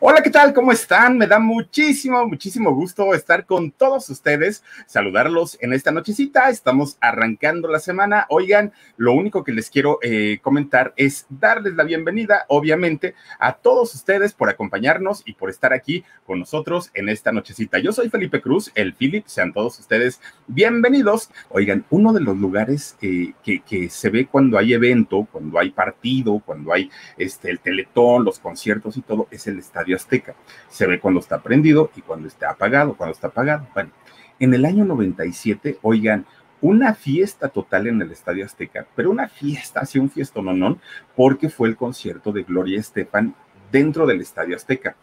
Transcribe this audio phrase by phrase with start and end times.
[0.00, 0.54] Hola, ¿qué tal?
[0.54, 1.18] ¿Cómo están?
[1.18, 6.50] Me da muchísimo, muchísimo gusto estar con todos ustedes, saludarlos en esta nochecita.
[6.50, 8.24] Estamos arrancando la semana.
[8.28, 13.92] Oigan, lo único que les quiero eh, comentar es darles la bienvenida, obviamente, a todos
[13.96, 17.80] ustedes por acompañarnos y por estar aquí con nosotros en esta nochecita.
[17.80, 21.28] Yo soy Felipe Cruz, el Philip, sean todos ustedes bienvenidos.
[21.48, 26.40] Oigan, uno de los lugares eh, que, se ve cuando hay evento, cuando hay partido,
[26.46, 30.34] cuando hay este, el teletón, los conciertos y todo, es el estadio Azteca.
[30.68, 33.66] Se ve cuando está prendido y cuando está apagado, cuando está apagado.
[34.38, 36.26] En el año 97, oigan,
[36.60, 40.78] una fiesta total en el Estadio Azteca, pero una fiesta, así un fiesto no,
[41.14, 43.34] porque fue el concierto de Gloria Estefan
[43.70, 44.96] dentro del Estadio Azteca.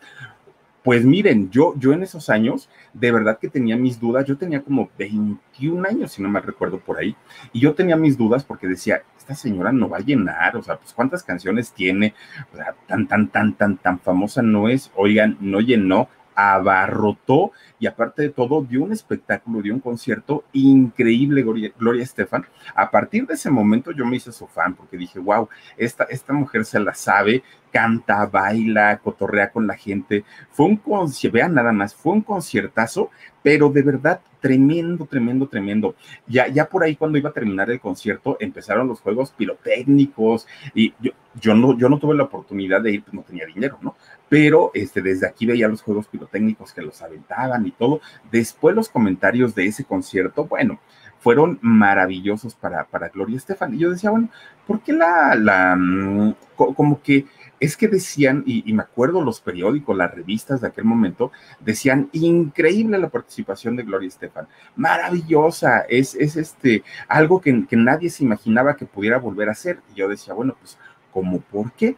[0.86, 4.62] Pues miren, yo, yo en esos años, de verdad que tenía mis dudas, yo tenía
[4.62, 7.16] como 21 años, si no me recuerdo por ahí,
[7.52, 10.78] y yo tenía mis dudas porque decía, esta señora no va a llenar, o sea,
[10.78, 12.14] pues cuántas canciones tiene,
[12.54, 17.88] o sea, tan, tan, tan, tan, tan famosa no es, oigan, no llenó, abarrotó y
[17.88, 21.44] aparte de todo dio un espectáculo, dio un concierto increíble
[21.78, 22.46] Gloria, Estefan.
[22.76, 26.34] A partir de ese momento yo me hice su fan porque dije, wow, esta, esta
[26.34, 30.24] mujer se la sabe, canta, baila, cotorrea con la gente.
[30.52, 33.10] Fue un concierto, vean nada más, fue un conciertazo,
[33.44, 35.96] pero de verdad tremendo, tremendo, tremendo.
[36.28, 40.94] Ya, ya por ahí cuando iba a terminar el concierto empezaron los juegos pirotécnicos y
[41.00, 41.12] yo,
[41.42, 43.96] yo, no, yo no tuve la oportunidad de ir, pues no tenía dinero, ¿no?
[44.36, 48.02] Pero este, desde aquí veía los juegos pirotécnicos que los aventaban y todo.
[48.30, 50.82] Después los comentarios de ese concierto, bueno,
[51.20, 53.74] fueron maravillosos para, para Gloria Estefan.
[53.74, 54.28] Y yo decía, bueno,
[54.68, 57.28] ¿por qué la, la, mm, como que
[57.62, 61.32] es que decían, y, me acuerdo los periódicos, las revistas de aquel momento,
[61.62, 68.10] decían, increíble la participación de Gloria Estefan, maravillosa, es, es este, algo que, que nadie
[68.10, 69.80] se imaginaba que pudiera volver a hacer.
[69.94, 70.78] Y yo decía, bueno, pues,
[71.14, 71.96] ¿cómo por qué?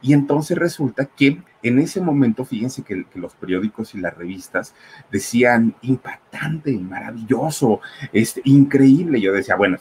[0.00, 4.74] Y entonces resulta que en ese momento, fíjense que, que, los periódicos y las revistas
[5.10, 7.80] decían impactante, maravilloso,
[8.12, 9.20] este, increíble.
[9.20, 9.78] Yo decía, bueno,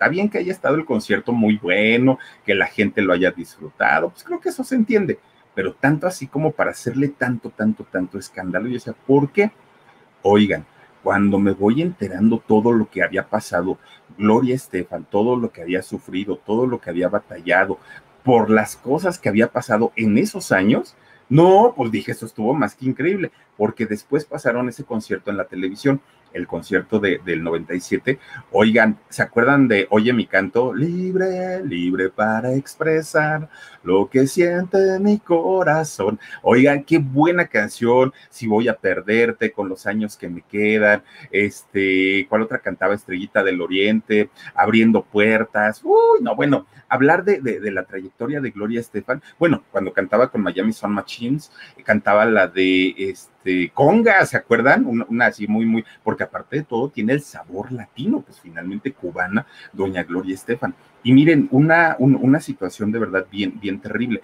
[0.00, 4.08] Está bien que haya estado el concierto muy bueno, que la gente lo haya disfrutado,
[4.08, 5.18] pues creo que eso se entiende,
[5.54, 9.50] pero tanto así como para hacerle tanto, tanto, tanto escándalo, yo decía, ¿por qué?
[10.22, 10.64] Oigan,
[11.02, 13.76] cuando me voy enterando todo lo que había pasado,
[14.16, 17.78] Gloria Estefan, todo lo que había sufrido, todo lo que había batallado,
[18.24, 20.94] por las cosas que había pasado en esos años,
[21.28, 25.44] no, pues dije, eso estuvo más que increíble, porque después pasaron ese concierto en la
[25.44, 26.00] televisión
[26.32, 28.18] el concierto de, del 97.
[28.52, 30.74] Oigan, ¿se acuerdan de Oye mi canto?
[30.74, 33.48] Libre, libre para expresar
[33.82, 36.18] lo que siente mi corazón.
[36.42, 41.02] Oigan, qué buena canción, Si voy a perderte con los años que me quedan.
[41.30, 44.30] Este, ¿cuál otra cantaba Estrellita del Oriente?
[44.54, 45.80] Abriendo puertas.
[45.84, 49.22] Uy, no, bueno, hablar de, de, la trayectoria de Gloria Estefan.
[49.38, 51.50] Bueno, cuando cantaba con Miami Sound Machines,
[51.84, 53.30] cantaba la de este,
[53.72, 54.86] Conga, ¿se acuerdan?
[54.86, 58.92] Una, una así muy, muy, porque aparte de todo tiene el sabor latino, pues finalmente
[58.92, 60.74] cubana, doña Gloria Estefan.
[61.02, 64.20] Y miren, una, una situación de verdad bien, bien terrible.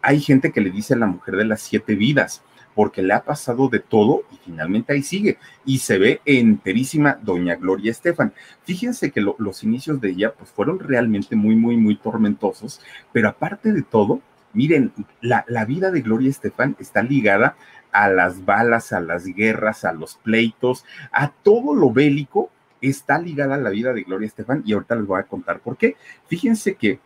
[0.00, 2.42] Hay gente que le dice a la mujer de las siete vidas,
[2.74, 5.38] porque le ha pasado de todo y finalmente ahí sigue.
[5.64, 8.32] Y se ve enterísima doña Gloria Estefan.
[8.62, 12.80] Fíjense que los inicios de ella pues fueron realmente muy, muy, muy tormentosos,
[13.12, 14.20] pero aparte de todo,
[14.52, 17.56] miren, la, la vida de Gloria Estefan está ligada
[17.92, 22.50] a las balas, a las guerras, a los pleitos, a todo lo bélico,
[22.80, 25.76] está ligada a la vida de Gloria Estefan y ahorita les voy a contar por
[25.76, 25.96] qué.
[26.26, 27.00] Fíjense que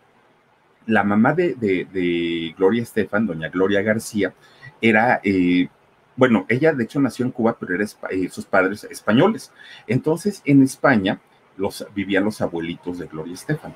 [0.87, 4.34] la mamá de, Gloria Estefan, doña Gloria García,
[4.81, 5.69] era, eh,
[6.17, 9.52] bueno, ella de hecho nació en Cuba, pero era eh, sus padres españoles.
[9.87, 11.20] Entonces, en España
[11.56, 13.75] los, vivían los abuelitos de Gloria Estefan.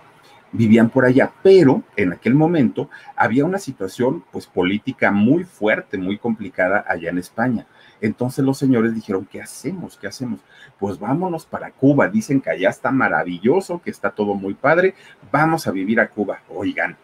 [0.53, 6.19] Vivían por allá, pero en aquel momento había una situación pues política muy fuerte, muy
[6.19, 7.67] complicada allá en España.
[8.01, 9.97] Entonces los señores dijeron, ¿qué hacemos?
[9.97, 10.41] ¿Qué hacemos?
[10.79, 12.09] Pues vámonos para Cuba.
[12.09, 14.95] Dicen que allá está maravilloso, que está todo muy padre.
[15.33, 16.41] Vamos a vivir a Cuba.
[16.49, 16.97] Oigan,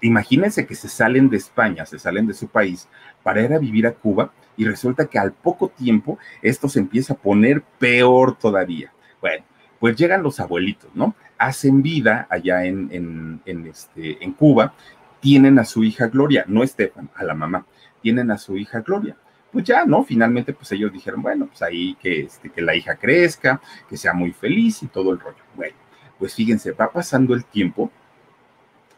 [0.00, 2.88] imagínense que se salen de España, se salen de su país
[3.22, 7.14] para ir a vivir a Cuba y resulta que al poco tiempo esto se empieza
[7.14, 8.92] a poner peor todavía.
[9.20, 9.44] Bueno,
[9.78, 11.14] pues llegan los abuelitos, ¿no?
[11.40, 14.74] Hacen vida allá en, en, este, en Cuba,
[15.20, 17.64] tienen a su hija Gloria, no Estefan, a la mamá,
[18.02, 19.16] tienen a su hija Gloria.
[19.50, 20.04] Pues ya, ¿no?
[20.04, 24.12] Finalmente, pues ellos dijeron, bueno, pues ahí que, este, que la hija crezca, que sea
[24.12, 25.42] muy feliz y todo el rollo.
[25.56, 25.74] Bueno,
[26.18, 27.90] pues fíjense, va pasando el tiempo,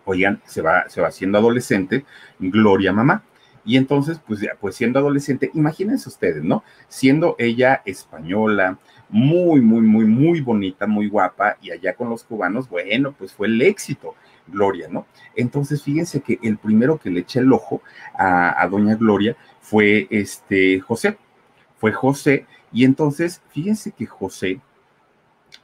[0.05, 2.05] oigan, se va, se va haciendo adolescente,
[2.41, 3.23] Gloria mamá.
[3.65, 6.65] Y entonces, pues ya, pues siendo adolescente, imagínense ustedes, ¿no?
[6.89, 8.79] Siendo ella española,
[9.09, 13.47] muy, muy, muy, muy bonita, muy guapa, y allá con los cubanos, bueno, pues fue
[13.47, 14.15] el éxito,
[14.49, 15.07] Gloria, ¿no?
[15.37, 17.83] Entonces, fíjense que el primero que le eché el ojo
[18.15, 21.17] a, doña Gloria fue este José,
[21.77, 24.61] fue José, y entonces, fíjense que José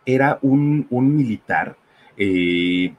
[0.04, 1.76] era un, un militar,
[2.16, 2.94] eh,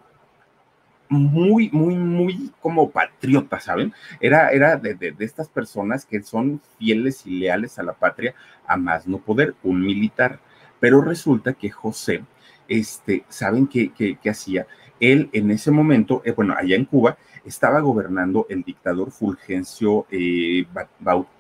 [1.10, 3.94] muy, muy, muy como patriota, ¿saben?
[4.22, 8.36] Era, era de, estas personas que son fieles y leales a la patria
[8.68, 10.40] a más no poder, un militar.
[10.80, 12.24] Pero resulta que José,
[12.68, 14.68] este, ¿saben qué, qué, hacía?
[15.00, 20.66] Él en ese momento, eh, bueno, allá en Cuba, estaba gobernando el dictador Fulgencio eh,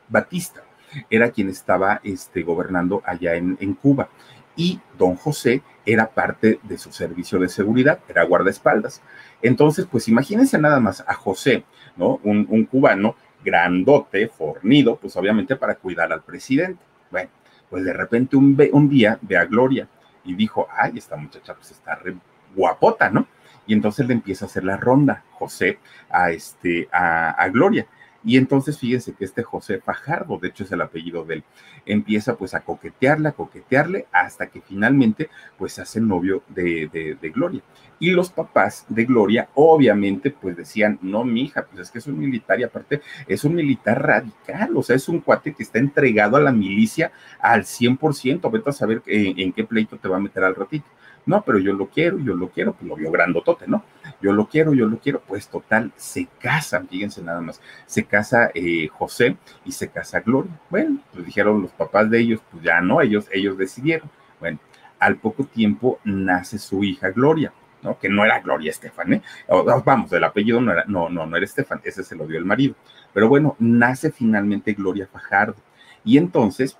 [0.09, 0.63] Batista.
[1.09, 4.09] Era quien estaba este, gobernando allá en, en Cuba.
[4.55, 5.61] Y don José
[5.93, 9.01] era parte de su servicio de seguridad, era guardaespaldas.
[9.41, 11.63] Entonces, pues imagínense nada más a José,
[11.97, 12.19] ¿no?
[12.23, 16.83] Un, cubano grandote, fornido, pues obviamente para cuidar al presidente.
[17.09, 17.29] Bueno,
[17.69, 19.87] pues de repente un, día ve a Gloria
[20.23, 22.15] y dijo, ay, esta muchacha pues está re
[22.55, 23.27] guapota, ¿no?
[23.65, 27.87] Y entonces le empieza a hacer la ronda, José, a, este, a Gloria.
[28.23, 31.43] Y entonces fíjense que este José Fajardo, de hecho es el apellido de él,
[31.85, 37.29] empieza pues a coquetearle, a coquetearle, hasta que finalmente pues se hace novio de, de,
[37.29, 37.61] Gloria.
[37.99, 42.07] Y los papás de Gloria obviamente pues decían, no, mi hija, pues es que es
[42.07, 45.79] un militar y aparte es un militar radical, o sea, es un cuate que está
[45.79, 50.17] entregado a la milicia al 100%, vete a saber en, en qué pleito te va
[50.17, 50.85] a meter al ratito.
[51.25, 53.83] No, pero yo lo quiero, yo lo quiero, pues lo vio grandotote, ¿no?
[54.21, 58.49] Yo lo quiero, yo lo quiero, pues total, se casan, fíjense nada más, se casa
[58.53, 60.51] eh, José y se casa Gloria.
[60.69, 64.09] Bueno, pues dijeron los papás de ellos, pues ya no, ellos, ellos decidieron.
[64.39, 64.59] Bueno,
[64.99, 67.53] al poco tiempo nace su hija Gloria.
[67.81, 67.97] ¿no?
[67.97, 69.21] Que no era Gloria Estefan, ¿eh?
[69.85, 72.43] vamos, el apellido no era, no, no, no era Estefan, ese se lo dio el
[72.43, 72.75] marido.
[73.13, 75.55] Pero bueno, nace finalmente Gloria Fajardo.
[76.03, 76.77] Y entonces,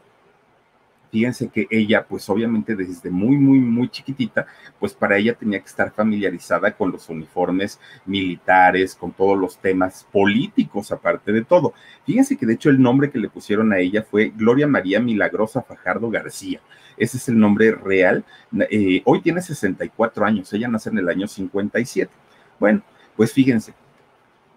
[1.12, 4.46] fíjense que ella, pues obviamente desde muy, muy, muy chiquitita,
[4.80, 10.08] pues para ella tenía que estar familiarizada con los uniformes militares, con todos los temas
[10.12, 11.74] políticos, aparte de todo.
[12.06, 15.62] Fíjense que de hecho el nombre que le pusieron a ella fue Gloria María Milagrosa
[15.62, 16.62] Fajardo García.
[16.98, 18.24] Ese es el nombre real.
[18.70, 22.12] Eh, hoy tiene 64 años, ella nace en el año 57.
[22.60, 22.84] Bueno,
[23.16, 23.74] pues fíjense,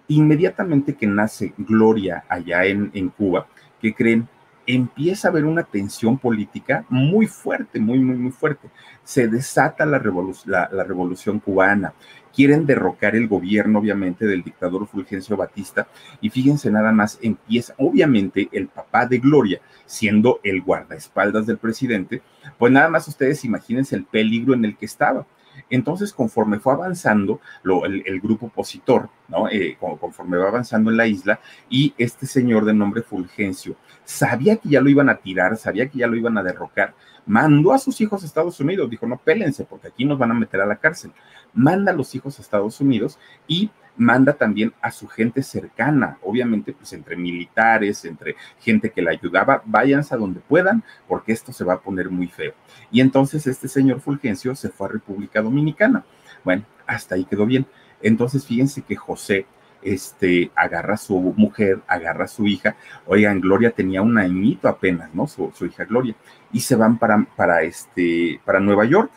[0.09, 3.47] inmediatamente que nace Gloria allá en, en Cuba,
[3.81, 4.29] ¿qué creen?
[4.67, 8.71] Empieza a haber una tensión política muy fuerte, muy, muy, muy fuerte.
[9.05, 10.01] Se desata la,
[10.47, 11.95] la, revolución cubana.
[12.35, 15.89] Quieren derrocar el gobierno, obviamente, del dictador Fulgencio Batista.
[16.21, 22.23] Y fíjense nada más, empieza, obviamente, el papá de Gloria, siendo el guardaespaldas del presidente,
[22.59, 25.27] pues nada más ustedes imagínense el peligro en el que estaba.
[25.71, 27.41] Entonces, conforme fue avanzando
[27.85, 29.49] el, grupo opositor, ¿no?
[29.49, 34.69] Eh, conforme va avanzando en la isla, y este señor de nombre Fulgencio sabía que
[34.69, 36.95] ya lo iban a tirar, sabía que ya lo iban a derrocar,
[37.27, 40.35] mandó a sus hijos a Estados Unidos, dijo, no pélense, porque aquí nos van a
[40.35, 41.13] meter a la cárcel.
[41.55, 46.73] Manda a los hijos a Estados Unidos y manda también a su gente cercana, obviamente,
[46.73, 51.65] pues entre militares, entre gente que le ayudaba, váyanse a donde puedan, porque esto se
[51.65, 52.55] va a poner muy feo.
[52.91, 56.05] Y entonces este señor Fulgencio se fue a República Dominicana.
[56.45, 57.67] Bueno, hasta ahí quedó bien.
[58.03, 59.47] Entonces, fíjense que José
[59.83, 62.77] este, agarra a su mujer, agarra a su hija.
[63.07, 65.27] Oigan, Gloria tenía un añito apenas, ¿no?
[65.27, 66.15] Su, hija Gloria.
[66.53, 69.13] Y se van para, para, este, para Nueva York.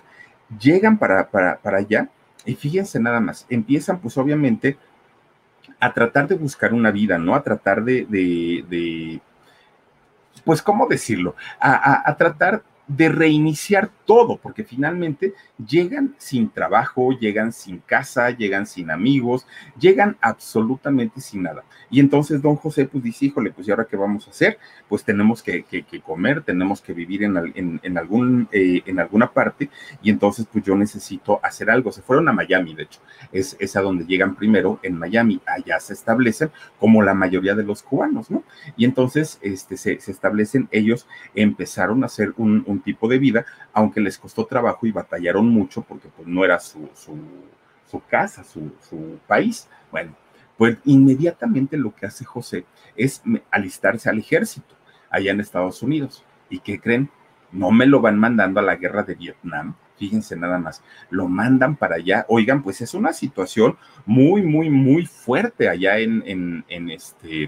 [0.60, 2.10] Llegan para, para, para allá
[2.46, 4.78] y fíjense nada más, empiezan pues obviamente
[5.80, 7.36] a tratar de buscar una vida, ¿no?
[7.36, 9.22] A tratar de, de,
[10.44, 11.36] pues, ¿cómo decirlo?
[11.60, 15.34] A, a, tratar de reiniciar todo, porque finalmente
[15.66, 19.48] llegan sin trabajo, llegan sin casa, llegan sin amigos,
[19.80, 21.64] llegan absolutamente sin nada.
[21.90, 24.60] Y entonces don José pues dice, híjole, pues ¿y ahora qué vamos a hacer?
[24.88, 25.66] Pues tenemos que,
[26.06, 29.70] comer, tenemos que vivir en, en, algún, eh, en alguna parte,
[30.04, 31.92] y entonces pues yo necesito hacer algo.
[31.92, 33.00] Se fueron a Miami, de hecho,
[33.32, 37.64] es, es a donde llegan primero, en Miami, allá se establecen como la mayoría de
[37.64, 38.44] los cubanos, ¿no?
[38.78, 44.18] Y entonces este, se, establecen, ellos empezaron a hacer un tipo de vida, aunque les
[44.18, 49.68] costó trabajo y batallaron mucho porque pues no era su, su, casa, su, su país.
[49.92, 50.16] Bueno,
[50.58, 52.66] pues inmediatamente lo que hace José
[52.96, 54.76] es alistarse al ejército
[55.10, 56.24] allá en Estados Unidos.
[56.50, 57.10] ¿Y qué creen?
[57.52, 61.76] No me lo van mandando a la guerra de Vietnam, fíjense nada más, lo mandan
[61.76, 62.26] para allá.
[62.28, 66.24] Oigan, pues es una situación muy, muy, muy fuerte allá en,
[66.68, 67.48] en este,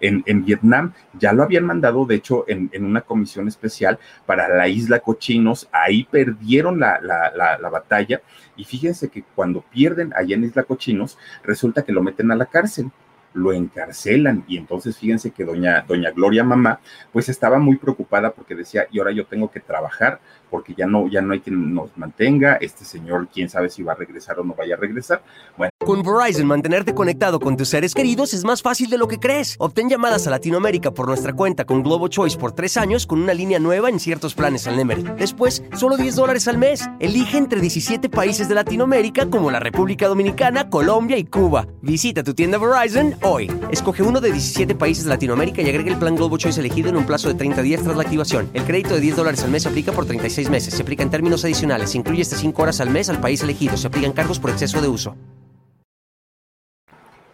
[0.00, 0.92] en, Vietnam.
[1.18, 5.68] Ya lo habían mandado, de hecho, en, una comisión especial para la isla Cochinos.
[5.72, 8.20] Ahí perdieron la, la, batalla.
[8.56, 12.46] Y fíjense que cuando pierden allá en Isla Cochinos, resulta que lo meten a la
[12.46, 12.90] cárcel
[13.36, 16.80] lo encarcelan y entonces fíjense que doña, doña Gloria Mamá
[17.12, 21.08] pues estaba muy preocupada porque decía, y ahora yo tengo que trabajar porque ya no,
[21.08, 24.44] ya no hay quien nos mantenga, este señor quién sabe si va a regresar o
[24.44, 25.22] no vaya a regresar.
[25.56, 25.70] Bueno.
[25.84, 29.56] Con Verizon, mantenerte conectado con tus seres queridos es más fácil de lo que crees.
[29.58, 33.34] Obtén llamadas a Latinoamérica por nuestra cuenta con Globo Choice por tres años con una
[33.34, 35.04] línea nueva en ciertos planes al Nemery.
[35.16, 36.88] Después, solo 10 dólares al mes.
[36.98, 41.66] Elige entre 17 países de Latinoamérica como la República Dominicana, Colombia y Cuba.
[41.82, 43.50] Visita tu tienda Verizon hoy.
[43.70, 46.96] Escoge uno de 17 países de Latinoamérica y agrega el plan Globo Choice elegido en
[46.96, 48.50] un plazo de 30 días tras la activación.
[48.54, 50.06] El crédito de 10 dólares al mes aplica por
[50.36, 50.74] 36 meses.
[50.74, 51.90] Se aplica en términos adicionales.
[51.90, 53.76] Se incluye hasta 5 horas al mes al país elegido.
[53.76, 55.16] Se aplican cargos por exceso de uso.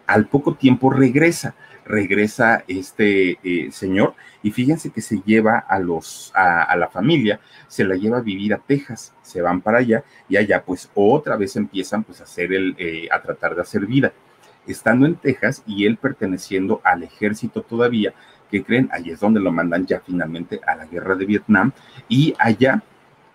[0.07, 1.55] Al poco tiempo regresa,
[1.85, 7.85] regresa este eh, señor y fíjense que se lleva a los a, la familia, se
[7.85, 11.57] la lleva a vivir a Texas, se van para allá y allá pues otra vez
[11.57, 14.13] empiezan pues a hacer el eh, a tratar de hacer vida.
[14.67, 18.13] Estando en Texas y él perteneciendo al ejército todavía,
[18.51, 21.73] que creen, ahí es donde lo mandan ya finalmente a la guerra de Vietnam
[22.09, 22.83] y allá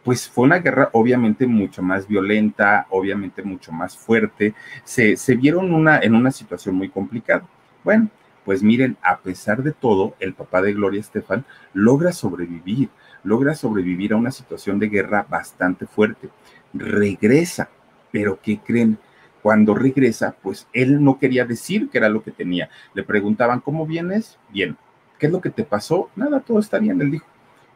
[0.07, 4.53] pues fue una guerra obviamente mucho más violenta, obviamente mucho más fuerte,
[4.85, 7.45] se, se vieron una, en una situación muy complicada.
[7.83, 8.09] Bueno,
[8.45, 12.87] pues miren, a pesar de todo, el papá de Gloria Estefan logra sobrevivir,
[13.25, 16.29] logra sobrevivir a una situación de guerra bastante fuerte.
[16.73, 17.69] Regresa,
[18.09, 18.97] pero ¿qué creen?
[19.41, 22.69] Cuando regresa, pues él no quería decir qué era lo que tenía.
[22.93, 24.39] Le preguntaban, ¿cómo vienes?
[24.53, 24.77] Bien.
[25.19, 26.09] ¿Qué es lo que te pasó?
[26.15, 27.27] Nada, todo está bien, él dijo.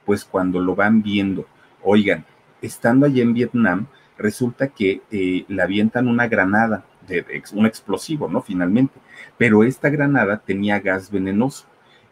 [0.05, 1.45] Pues cuando lo van viendo,
[1.83, 2.25] Oigan,
[2.61, 8.41] estando allí en Vietnam, resulta que eh, le avientan una granada, de, un explosivo, ¿no?
[8.41, 8.99] Finalmente.
[9.37, 11.65] Pero esta granada tenía gas venenoso.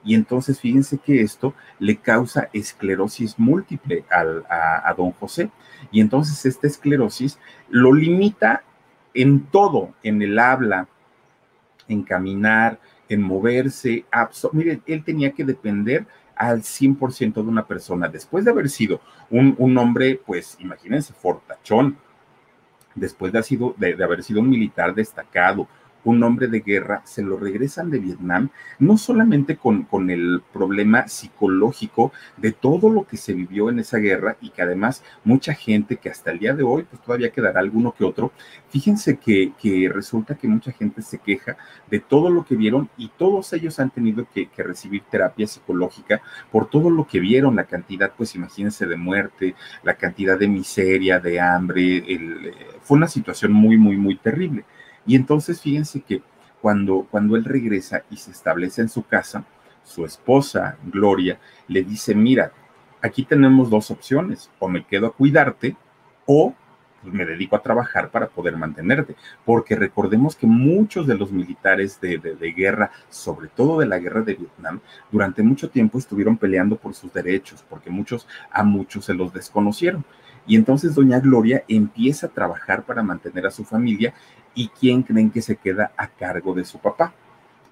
[0.04, 5.52] Y entonces fíjense que esto le causa esclerosis múltiple a, a, don José.
[5.92, 7.38] Y entonces esta esclerosis
[7.70, 8.64] lo limita
[9.14, 10.88] en todo, en el habla,
[11.88, 14.06] en caminar, en moverse.
[14.54, 16.08] Miren, él tenía que depender
[16.40, 21.98] al 100% de una persona, después de haber sido un, hombre, pues imagínense, fortachón,
[22.96, 25.68] después de, sido, de haber sido un militar destacado,
[26.04, 31.08] un hombre de guerra, se lo regresan de Vietnam, no solamente con, con, el problema
[31.08, 35.98] psicológico de todo lo que se vivió en esa guerra y que además mucha gente
[35.98, 38.32] que hasta el día de hoy, pues todavía quedará alguno que otro,
[38.70, 41.58] fíjense que, que resulta que mucha gente se queja
[41.90, 46.70] de todo lo que vieron y todos ellos han tenido que, recibir terapia psicológica por
[46.70, 51.40] todo lo que vieron, la cantidad, pues imagínense, de muerte, la cantidad de miseria, de
[51.40, 54.66] hambre, eh, fue una situación muy, muy, muy terrible.
[55.06, 56.22] Y entonces fíjense que
[56.62, 59.46] cuando, cuando él regresa y se establece en su casa,
[59.84, 62.52] su esposa, Gloria, le dice, mira,
[63.02, 65.76] aquí tenemos dos opciones, o me quedo a cuidarte
[66.26, 66.54] o
[67.02, 69.16] pues, me dedico a trabajar para poder mantenerte.
[69.46, 74.22] Porque recordemos que muchos de los militares de, de, guerra, sobre todo de la guerra
[74.22, 74.80] de Vietnam,
[75.12, 80.04] durante mucho tiempo estuvieron peleando por sus derechos, porque muchos a muchos se los desconocieron.
[80.46, 84.14] Y entonces doña Gloria empieza a trabajar para mantener a su familia
[84.60, 87.14] ¿Y quién creen que se queda a cargo de su papá?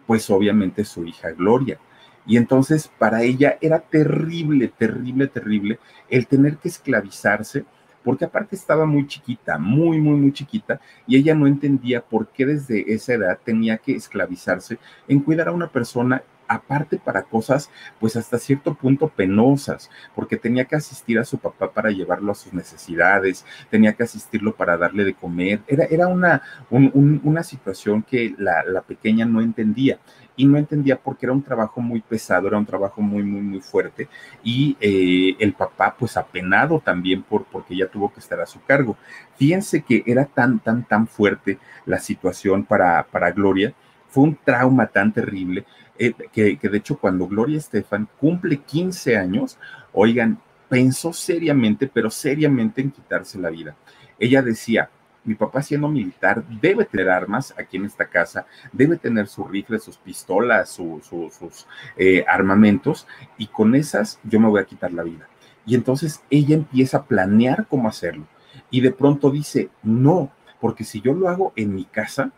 [0.05, 1.77] Pues obviamente su hija Gloria.
[2.25, 7.65] Y entonces para ella era terrible, terrible, terrible el tener que esclavizarse,
[8.05, 12.45] porque aparte estaba muy chiquita, muy, muy, muy chiquita, y ella no entendía por qué
[12.45, 14.77] desde esa edad tenía que esclavizarse
[15.09, 20.65] en cuidar a una persona aparte para cosas pues hasta cierto punto penosas, porque tenía
[20.65, 25.03] que asistir a su papá para llevarlo a sus necesidades, tenía que asistirlo para darle
[25.03, 29.99] de comer, era, era una, una situación que la, la pequeña no entendía
[30.37, 33.59] y no entendía porque era un trabajo muy pesado, era un trabajo muy, muy, muy
[33.59, 34.07] fuerte
[34.43, 38.61] y eh, el papá pues apenado también por, porque ya tuvo que estar a su
[38.61, 38.95] cargo.
[39.35, 43.73] Fíjense que era tan, tan, tan fuerte la situación para, para Gloria,
[44.09, 45.65] fue un trauma tan terrible
[45.99, 49.57] eh, que, de hecho cuando Gloria Estefan cumple 15 años,
[49.93, 50.39] oigan,
[50.69, 53.75] pensó seriamente, pero seriamente en quitarse la vida.
[54.19, 54.89] Ella decía,
[55.23, 59.83] mi papá siendo militar debe tener armas aquí en esta casa, debe tener sus rifles,
[59.83, 65.27] sus pistolas, sus eh, armamentos, y con esas yo me voy a quitar la vida.
[65.65, 68.25] Y entonces ella empieza a planear cómo hacerlo.
[68.71, 72.31] Y de pronto dice, no, porque si yo lo hago en mi casa,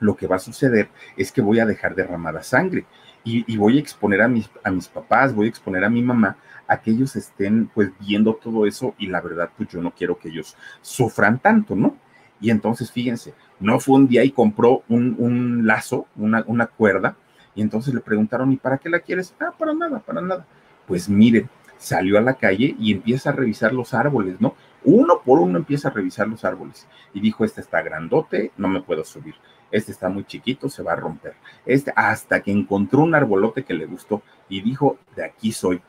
[0.00, 2.86] lo que va a suceder es que voy a dejar derramada sangre
[3.22, 6.38] y, voy a exponer a mis, a mis papás, voy a exponer a mi mamá
[6.66, 10.18] a que ellos estén pues viendo todo eso y la verdad pues yo no quiero
[10.18, 11.96] que ellos sufran tanto, ¿no?
[12.40, 17.16] Y entonces fíjense, no fue un día y compró un, un lazo, una, una cuerda,
[17.54, 19.34] y entonces le preguntaron, ¿y para qué la quieres?
[19.38, 20.46] Ah, para nada, para nada.
[20.86, 24.54] Pues miren, salió a la calle y empieza a revisar los árboles, ¿no?
[24.84, 28.80] Uno por uno empieza a revisar los árboles y dijo, este está grandote, no me
[28.80, 29.34] puedo subir
[29.70, 31.34] este está muy chiquito, se va a romper.
[31.66, 35.80] Este, hasta que encontró un arbolote que le gustó y dijo, de aquí soy.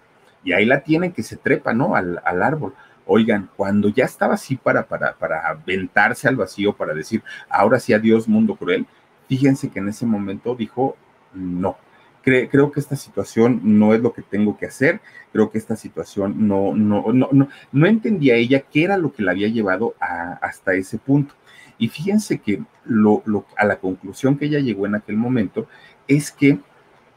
[0.44, 1.96] Y ahí la tienen que se trepa, ¿no?
[1.96, 2.74] Al, al árbol.
[3.06, 7.94] Oigan, cuando ya estaba así para, para, para aventarse al vacío, para decir, ahora sí
[7.94, 8.86] adiós, mundo cruel,
[9.28, 10.96] fíjense que en ese momento dijo,
[11.34, 11.78] no,
[12.22, 15.02] creo que esta situación no es lo que tengo que hacer,
[15.34, 19.24] creo que esta situación no, no, no, no, no entendía ella qué era lo que
[19.24, 21.34] la había llevado a, hasta ese punto.
[21.82, 23.24] Y fíjense que lo,
[23.58, 25.66] a la conclusión que ella llegó en aquel momento
[26.08, 26.60] es que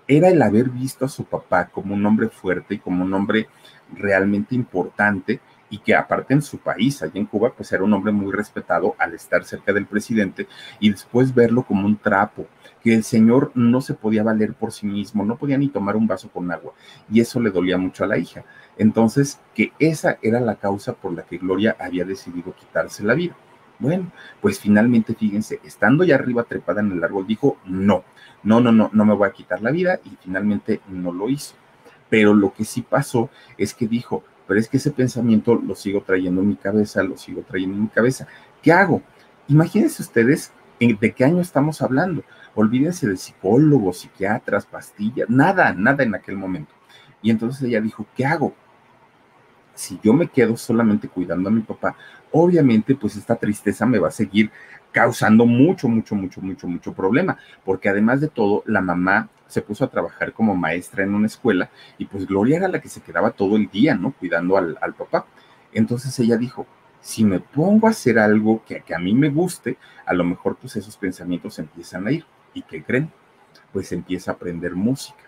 [0.09, 3.47] era el haber visto a su papá como un hombre fuerte y como un hombre
[3.93, 8.11] realmente importante y que aparte en su país, allá en Cuba, pues era un hombre
[8.11, 10.49] muy respetado al estar cerca del presidente
[10.81, 12.47] y después verlo como un trapo,
[12.83, 16.07] que el señor no se podía valer por sí mismo, no podía ni tomar un
[16.07, 16.73] vaso con agua
[17.11, 18.45] y eso le dolía mucho a la hija.
[18.79, 23.37] Entonces, que esa era la causa por la que Gloria había decidido quitarse la vida.
[23.79, 28.05] Bueno, pues finalmente, fíjense, estando ya arriba trepada en el árbol, dijo, no,
[28.43, 31.55] no, no, no, no me voy a quitar la vida y finalmente no lo hizo.
[32.09, 36.03] Pero lo que sí pasó es que dijo, pero es que ese pensamiento lo sigo
[36.03, 38.29] trayendo en mi cabeza, lo sigo trayendo en mi cabeza.
[38.63, 39.03] ¿Qué hago?
[39.49, 42.25] Imagínense ustedes de qué año estamos hablando.
[42.55, 46.75] Olvídense de psicólogos, psiquiatras, pastillas, nada, nada en aquel momento.
[47.23, 48.55] Y entonces ella dijo, ¿qué hago?
[49.75, 51.97] Si yo me quedo solamente cuidando a mi papá,
[52.31, 54.51] obviamente pues esta tristeza me va a seguir
[54.93, 59.85] causando mucho, mucho, mucho, mucho, mucho problema, porque además de todo, la mamá se puso
[59.85, 63.33] a trabajar como maestra en una escuela y pues Gloria era la que se quedaba
[63.33, 64.13] todo el día, ¿no?
[64.13, 65.27] Cuidando al, papá.
[65.73, 66.67] Entonces ella dijo,
[67.01, 70.57] si me pongo a hacer algo que, que a mí me guste, a lo mejor
[70.57, 72.25] pues esos pensamientos empiezan a ir.
[72.55, 73.11] ¿Y qué creen?
[73.73, 75.25] Pues empieza a aprender música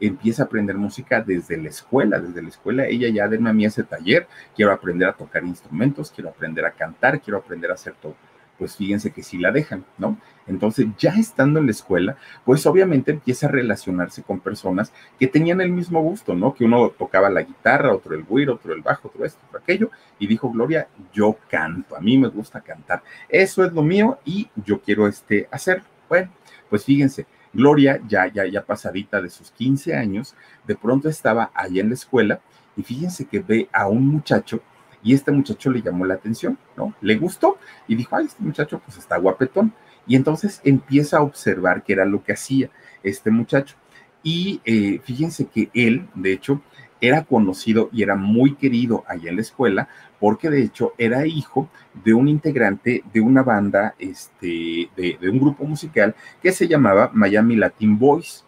[0.00, 3.64] empieza a aprender música desde la escuela, desde la escuela ella ya denme a mí
[3.64, 7.94] ese taller, quiero aprender a tocar instrumentos, quiero aprender a cantar, quiero aprender a hacer
[8.00, 8.14] todo.
[8.58, 10.18] Pues fíjense que sí la dejan, ¿no?
[10.46, 15.62] Entonces, ya estando en la escuela, pues obviamente empieza a relacionarse con personas que tenían
[15.62, 16.52] el mismo gusto, ¿no?
[16.52, 19.90] Que uno tocaba la guitarra, otro el güiro, otro el bajo, otro esto, otro aquello,
[20.18, 24.50] y dijo Gloria, yo canto, a mí me gusta cantar, eso es lo mío y
[24.56, 25.82] yo quiero este hacer.
[26.08, 26.30] Bueno,
[26.68, 30.34] pues fíjense, Gloria, ya, ya, ya pasadita de sus 15 años,
[30.66, 32.40] de pronto estaba allá en la escuela
[32.76, 34.62] y fíjense que ve a un muchacho
[35.02, 36.94] y este muchacho le llamó la atención, ¿no?
[37.00, 37.58] Le gustó
[37.88, 39.72] y dijo, ay, este muchacho pues está guapetón.
[40.06, 42.70] Y entonces empieza a observar qué era lo que hacía
[43.02, 43.76] este muchacho.
[44.22, 46.60] Y eh, fíjense que él, de hecho,
[47.00, 51.68] era conocido y era muy querido allá en la escuela porque de hecho era hijo
[52.04, 57.10] de un integrante de una banda, este, de, de, un grupo musical que se llamaba
[57.14, 58.44] Miami Latin Boys.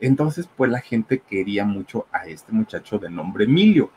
[0.00, 3.90] Entonces, pues la gente quería mucho a este muchacho de nombre Emilio.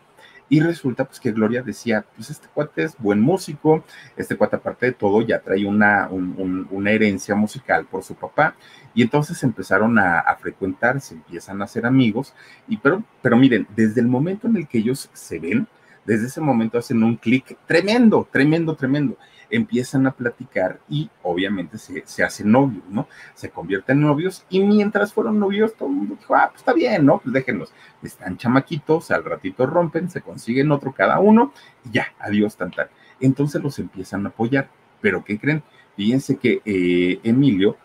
[0.52, 3.84] Y resulta pues que Gloria decía, pues este cuate es buen músico,
[4.18, 8.56] este cuate aparte de todo ya trae una, una herencia musical por su papá.
[8.94, 12.34] Y entonces empezaron a, a, frecuentar, se empiezan a hacer amigos.
[12.68, 15.68] Y pero, pero miren, desde el momento en el que ellos se ven,
[16.06, 19.16] desde ese momento hacen un clic tremendo, tremendo, tremendo.
[19.52, 23.08] Empiezan a platicar y obviamente se, se hacen novios, ¿no?
[23.36, 26.74] Se convierten en novios y mientras fueron novios todo el mundo dijo, ah, pues está
[26.74, 27.20] bien, ¿no?
[27.20, 27.74] Pues déjenlos.
[28.02, 31.54] Están chamaquitos, al ratito rompen, se consiguen otro cada uno
[31.86, 32.90] y ya, adiós, tan tal.
[33.20, 34.70] Entonces los empiezan a apoyar.
[35.02, 35.64] Pero ¿qué creen?
[35.96, 37.78] Fíjense que eh, Emilio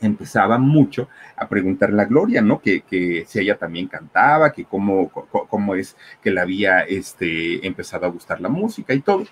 [0.00, 2.60] empezaba mucho a preguntarle a Gloria, ¿no?
[2.60, 8.10] Que, si ella también cantaba, que cómo, cómo es que le había este, empezado a
[8.10, 9.24] gustar la música y todo.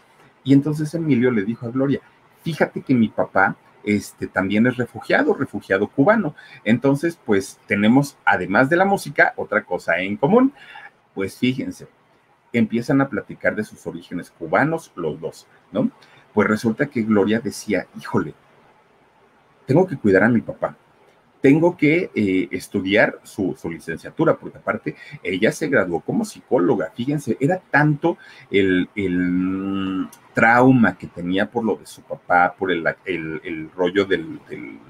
[0.44, 2.00] Y entonces Emilio le dijo a Gloria,
[2.42, 6.34] fíjate que mi papá este, también es refugiado, refugiado cubano.
[6.64, 10.52] Entonces, pues tenemos, además de la música, otra cosa en común.
[11.14, 11.88] Pues fíjense,
[12.52, 15.90] empiezan a platicar de sus orígenes cubanos, los dos, ¿no?
[16.34, 18.34] Pues resulta que Gloria decía, híjole,
[19.66, 20.76] tengo que cuidar a mi papá,
[21.46, 27.60] tengo que eh, estudiar su, licenciatura, porque aparte ella se graduó como psicóloga, fíjense, era
[27.70, 28.18] tanto
[28.50, 28.88] el,
[30.34, 34.24] trauma que tenía por lo de su papá, por el, rollo de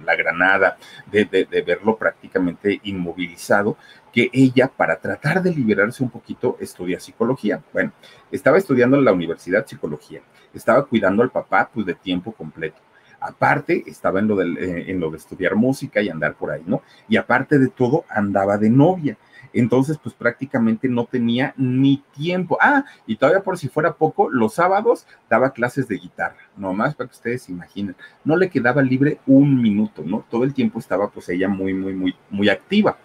[0.02, 0.78] la granada,
[1.12, 3.76] de, verlo prácticamente inmovilizado,
[4.10, 7.62] que ella, para tratar de liberarse un poquito, estudia psicología.
[7.72, 7.92] Bueno,
[8.32, 10.22] estaba estudiando en la universidad psicología,
[10.54, 12.80] estaba cuidando al papá pues de tiempo completo
[13.20, 16.82] Aparte, estaba en lo, eh, en lo de estudiar música y andar por ahí, ¿no?
[17.08, 19.16] Y aparte de todo, andaba de novia.
[19.52, 22.58] Entonces, pues prácticamente no tenía ni tiempo.
[22.60, 27.08] Ah, y todavía por si fuera poco, los sábados daba clases de guitarra, nomás para
[27.08, 27.96] que ustedes se imaginen.
[28.24, 30.24] No le quedaba libre un minuto, ¿no?
[30.28, 32.98] Todo el tiempo estaba pues ella muy, muy, muy, muy activa.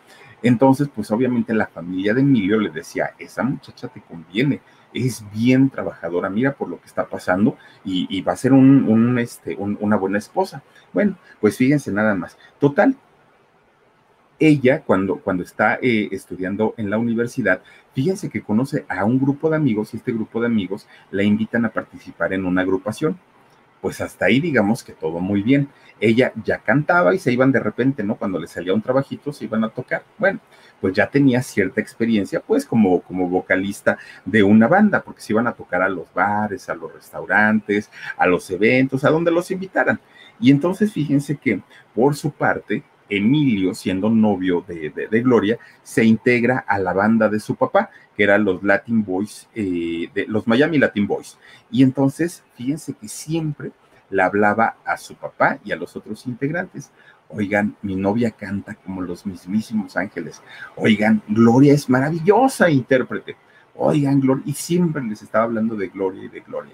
[0.44, 4.60] Entonces, pues obviamente la familia de Emilio le decía, esa muchacha te conviene,
[4.94, 9.56] es bien trabajadora, mira por lo que está pasando y, va a ser un, este,
[9.56, 10.64] una buena esposa.
[10.94, 12.38] Bueno, pues fíjense nada más.
[12.60, 12.96] Total,
[14.42, 17.62] ella cuando, cuando está eh, estudiando en la universidad,
[17.94, 21.64] fíjense que conoce a un grupo de amigos y este grupo de amigos la invitan
[21.66, 23.18] a participar en una agrupación.
[23.82, 25.70] Pues hasta ahí digamos que todo muy bien.
[26.00, 28.16] Ella ya cantaba y se iban de repente, ¿no?
[28.16, 30.04] Cuando le salía un trabajito, se iban a tocar.
[30.18, 30.40] Bueno,
[30.80, 35.48] pues ya tenía cierta experiencia, pues como, como vocalista de una banda, porque se iban
[35.48, 40.00] a tocar a los bares, a los restaurantes, a los eventos, a donde los invitaran.
[40.40, 41.62] Y entonces fíjense que
[41.94, 47.56] por su parte, Emilio, siendo novio de, Gloria, se integra a la banda de su
[47.56, 51.38] papá, que eran los Latin Boys, eh, de, los Miami Latin Boys.
[51.70, 53.72] Y entonces, fíjense que siempre
[54.10, 56.92] le hablaba a su papá y a los otros integrantes.
[57.28, 60.42] Oigan, mi novia canta como los mismísimos ángeles.
[60.76, 63.36] Oigan, Gloria es maravillosa intérprete.
[63.76, 66.74] Oigan, Gloria, y siempre les estaba hablando de Gloria y de Gloria.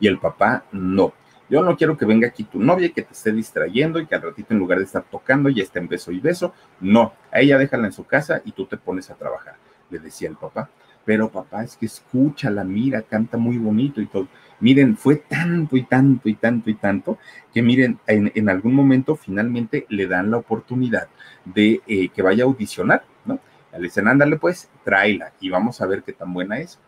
[0.00, 1.12] y el papá no.
[1.50, 4.14] Yo no quiero que venga aquí tu novia y que te esté distrayendo y que
[4.14, 6.54] al ratito en lugar de estar tocando ya esté en beso y beso.
[6.80, 9.56] No, a ella déjala en su casa y tú te pones a trabajar,
[9.90, 10.70] le decía el papá.
[11.04, 14.26] Pero papá, es que escúchala, mira, canta muy bonito y todo.
[14.60, 17.18] Miren, fue tanto y tanto y tanto y tanto
[17.52, 21.08] que miren, en, algún momento finalmente le dan la oportunidad
[21.44, 23.38] de eh, que vaya a audicionar, ¿no?
[23.72, 26.78] Le dicen, ándale pues, tráela y vamos a ver qué tan buena es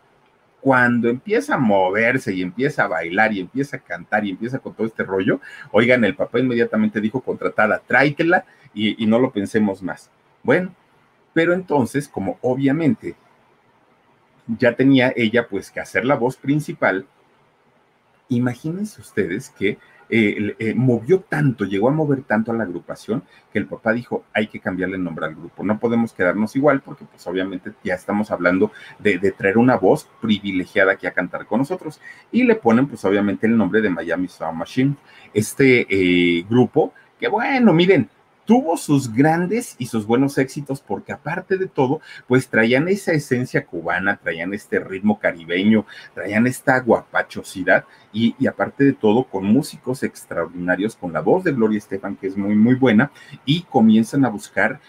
[0.67, 4.73] cuando empieza a moverse y empieza a bailar y empieza a cantar y empieza con
[4.73, 5.39] todo este rollo,
[5.71, 10.09] oigan, el papá inmediatamente dijo contratada, tráitela y, y no lo pensemos más.
[10.43, 10.75] Bueno,
[11.31, 13.15] pero entonces, como obviamente
[14.59, 17.07] ya tenía ella pues que hacer la voz principal,
[18.27, 19.77] imagínense ustedes que
[20.09, 24.23] eh, eh, movió tanto, llegó a mover tanto a la agrupación que el papá dijo,
[24.33, 27.95] hay que cambiarle el nombre al grupo, no podemos quedarnos igual porque pues obviamente ya
[27.95, 31.99] estamos hablando de, traer una voz privilegiada que a cantar con nosotros
[32.31, 34.95] y le ponen pues obviamente el nombre de Miami Sound Machine,
[35.33, 38.09] este eh, grupo que bueno, miren,
[38.47, 43.65] tuvo sus grandes y sus buenos éxitos porque aparte de todo, pues traían esa esencia
[43.65, 47.83] cubana, traían este ritmo caribeño, traían esta guapachosidad
[48.13, 52.27] y, y, aparte de todo con músicos extraordinarios, con la voz de Gloria Estefan que
[52.27, 53.11] es muy, muy buena
[53.45, 54.79] y comienzan a buscar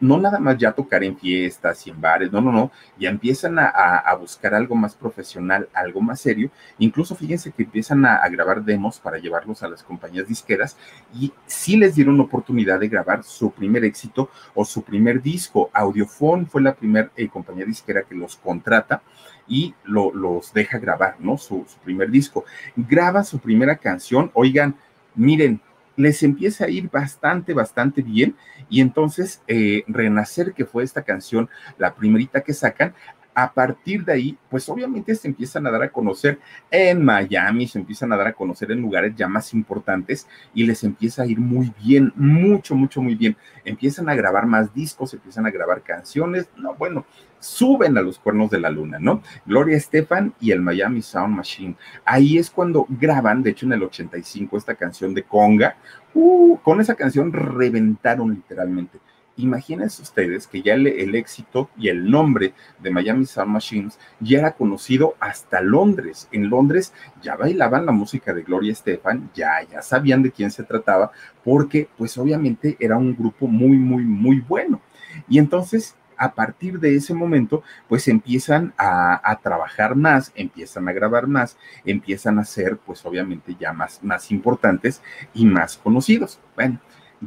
[0.00, 3.58] no nada más ya tocar en fiestas y en bares, no, no, no, ya empiezan
[3.58, 8.98] a, buscar algo más profesional, algo más serio, incluso fíjense que empiezan a, grabar demos
[8.98, 10.76] para llevarlos a las compañías disqueras
[11.14, 15.70] y sí les dieron oportunidad de grabar su primer éxito o su primer disco.
[15.72, 19.02] Audiofone fue la primera eh, compañía disquera que los contrata
[19.46, 21.38] y los deja grabar, ¿no?
[21.38, 22.44] Su primer disco.
[22.76, 24.76] Graba su primera canción, oigan,
[25.14, 25.60] miren,
[25.96, 28.36] les empieza a ir bastante, bastante bien.
[28.68, 32.94] Y entonces, eh, Renacer, que fue esta canción, la primerita que sacan,
[33.34, 36.38] a partir de ahí, pues obviamente se empiezan a dar a conocer
[36.70, 40.84] en Miami, se empiezan a dar a conocer en lugares ya más importantes y les
[40.84, 43.36] empieza a ir muy bien, mucho, mucho, muy bien.
[43.64, 47.04] Empiezan a grabar más discos, empiezan a grabar canciones, no, bueno,
[47.40, 49.22] suben a los cuernos de la luna, ¿no?
[49.44, 51.76] Gloria Estefan y el Miami Sound Machine.
[52.04, 55.76] Ahí es cuando graban, de hecho en el 85, esta canción de Conga.
[56.14, 59.00] Uh, con esa canción reventaron literalmente
[59.36, 64.52] Imagínense ustedes que ya el, éxito y el nombre de Miami Sound Machines ya era
[64.52, 66.28] conocido hasta Londres.
[66.30, 70.62] En Londres ya bailaban la música de Gloria Estefan, ya, ya sabían de quién se
[70.62, 71.10] trataba,
[71.42, 74.80] porque pues obviamente era un grupo muy, muy, muy bueno.
[75.28, 80.92] Y entonces a partir de ese momento, pues empiezan a, a, trabajar más, empiezan a
[80.92, 85.02] grabar más, empiezan a ser, pues obviamente ya más, más importantes
[85.34, 86.38] y más conocidos.
[86.54, 86.78] Bueno,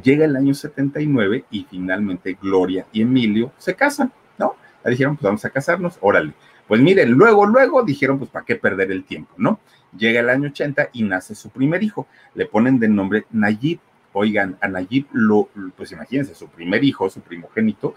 [0.02, 4.54] Llega el año 79 y finalmente Gloria y Emilio se casan, ¿no?
[4.84, 6.32] Le dijeron, pues vamos a casarnos, órale.
[6.66, 9.60] Pues miren, luego, luego dijeron, pues para qué perder el tiempo, ¿no?
[9.96, 12.06] Llega el año 80 y nace su primer hijo.
[12.34, 13.80] Le ponen de nombre Nayib
[14.20, 17.94] Oigan, a Nayib, lo, pues imagínense, su primer hijo, su primogénito,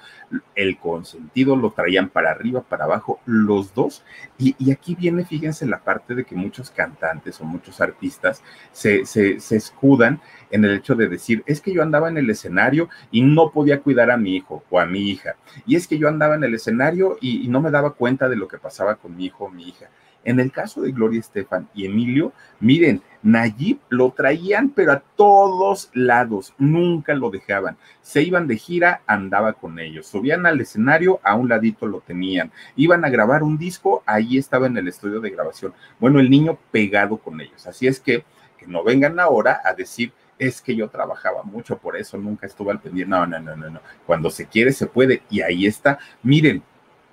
[0.54, 4.04] el consentido lo traían para arriba, para abajo, los dos.
[4.38, 10.22] Y, aquí viene, fíjense, la parte de que muchos cantantes o muchos artistas se, escudan
[10.52, 13.82] en el hecho de decir, es que yo andaba en el escenario y no podía
[13.82, 15.38] cuidar a mi hijo o a mi hija.
[15.66, 18.48] Y es que yo andaba en el escenario y no me daba cuenta de lo
[18.48, 19.90] que pasaba con mi hijo o mi hija.
[20.24, 25.90] En el caso de Gloria Estefan y Emilio, miren, Nayib lo traían, pero a todos
[25.94, 27.78] lados, nunca lo dejaban.
[28.02, 30.08] Se iban de gira, andaba con ellos.
[30.08, 32.52] Subían al escenario, a un ladito lo tenían.
[32.76, 35.74] Iban a grabar un disco, ahí estaba en el estudio de grabación.
[36.00, 37.66] Bueno, el niño pegado con ellos.
[37.68, 38.24] Así es que,
[38.58, 42.72] que no vengan ahora a decir, es que yo trabajaba mucho, por eso nunca estuve
[42.72, 43.12] al pendiente.
[43.12, 43.80] No, no, no, no, no.
[44.08, 45.22] Cuando se quiere, se puede.
[45.30, 46.00] Y ahí está.
[46.24, 46.64] Miren,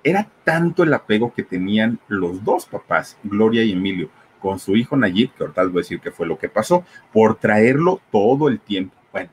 [0.03, 4.09] era tanto el apego que tenían los dos papás, Gloria y Emilio,
[4.39, 7.35] con su hijo Nayib, que ahorita voy a decir qué fue lo que pasó, por
[7.35, 8.95] traerlo todo el tiempo.
[9.11, 9.29] Bueno,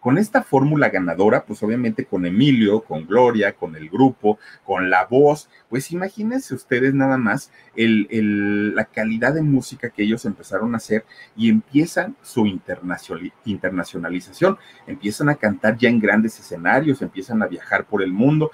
[0.00, 5.06] con esta fórmula ganadora, pues obviamente con Emilio, con Gloria, con el grupo, con la
[5.06, 10.78] voz, pues imagínense ustedes nada más el, la calidad de música que ellos empezaron a
[10.78, 11.04] hacer
[11.36, 18.02] y empiezan su internacionalización, empiezan a cantar ya en grandes escenarios, empiezan a viajar por
[18.02, 18.50] el mundo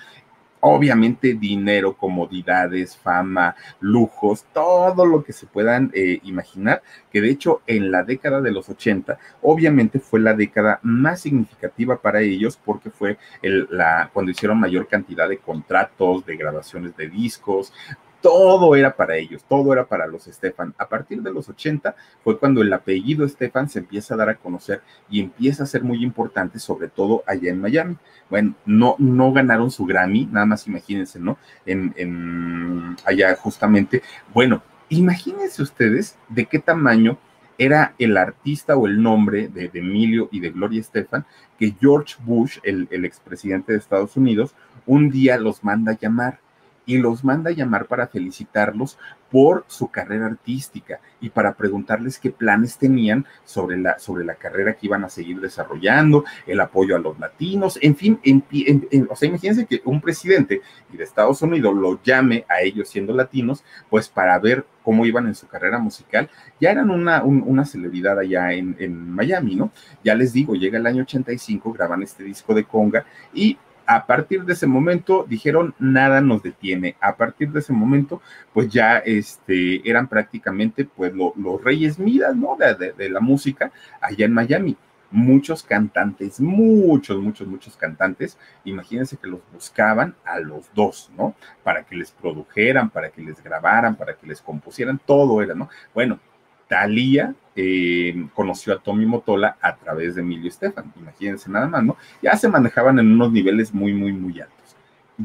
[0.68, 7.62] obviamente dinero, comodidades, fama, lujos, todo lo que se puedan eh, imaginar, que de hecho
[7.68, 12.90] en la década de los 80, obviamente fue la década más significativa para ellos porque
[12.90, 17.72] fue la, cuando hicieron mayor cantidad de contratos, de grabaciones de discos,
[18.26, 20.74] todo era para ellos, todo era para los Estefan.
[20.78, 24.34] A partir de los 80 fue cuando el apellido Estefan se empieza a dar a
[24.34, 27.96] conocer y empieza a ser muy importante, sobre todo allá en Miami.
[28.28, 31.38] Bueno, no, no ganaron su Grammy, nada más imagínense, ¿no?
[31.66, 34.02] En, allá justamente.
[34.34, 37.18] Bueno, imagínense ustedes de qué tamaño
[37.58, 41.24] era el artista o el nombre de, Emilio y de Gloria Estefan,
[41.60, 46.40] que George Bush, el, el expresidente de Estados Unidos, un día los manda a llamar
[46.87, 48.96] y los manda a llamar para felicitarlos
[49.31, 54.75] por su carrera artística y para preguntarles qué planes tenían sobre la, sobre la carrera
[54.75, 58.20] que iban a seguir desarrollando, el apoyo a los latinos, en fin,
[59.11, 63.64] o sea, imagínense que un presidente de Estados Unidos lo llame a ellos siendo latinos,
[63.90, 68.53] pues para ver cómo iban en su carrera musical, ya eran una, una celebridad allá
[68.53, 69.72] en, en Miami, ¿no?
[70.05, 74.44] Ya les digo, llega el año 85, graban este disco de conga y a partir
[74.44, 76.96] de ese momento dijeron nada nos detiene.
[77.01, 78.20] A partir de ese momento,
[78.53, 82.57] pues ya este, eran prácticamente pues los reyes midas, ¿no?
[82.57, 84.77] De, de, la música allá en Miami.
[85.11, 91.37] Muchos cantantes, muchos, muchos, muchos cantantes, imagínense que los buscaban a los dos, ¿no?
[91.62, 95.70] Para que les produjeran, para que les grabaran, para que les compusieran, todo era, ¿no?
[95.94, 96.18] Bueno,
[96.68, 101.96] Talía eh, conoció a Tommy Motola a través de Emilio Estefan, imagínense nada más, ¿no?
[102.22, 104.76] Ya se manejaban en unos niveles muy, muy, muy altos.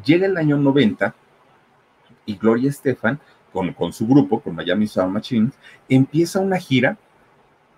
[0.06, 1.14] Llega el año 90
[2.26, 3.20] y Gloria Estefan,
[3.52, 5.54] con, con su grupo, con Miami Sound Machines,
[5.90, 6.98] empieza una gira,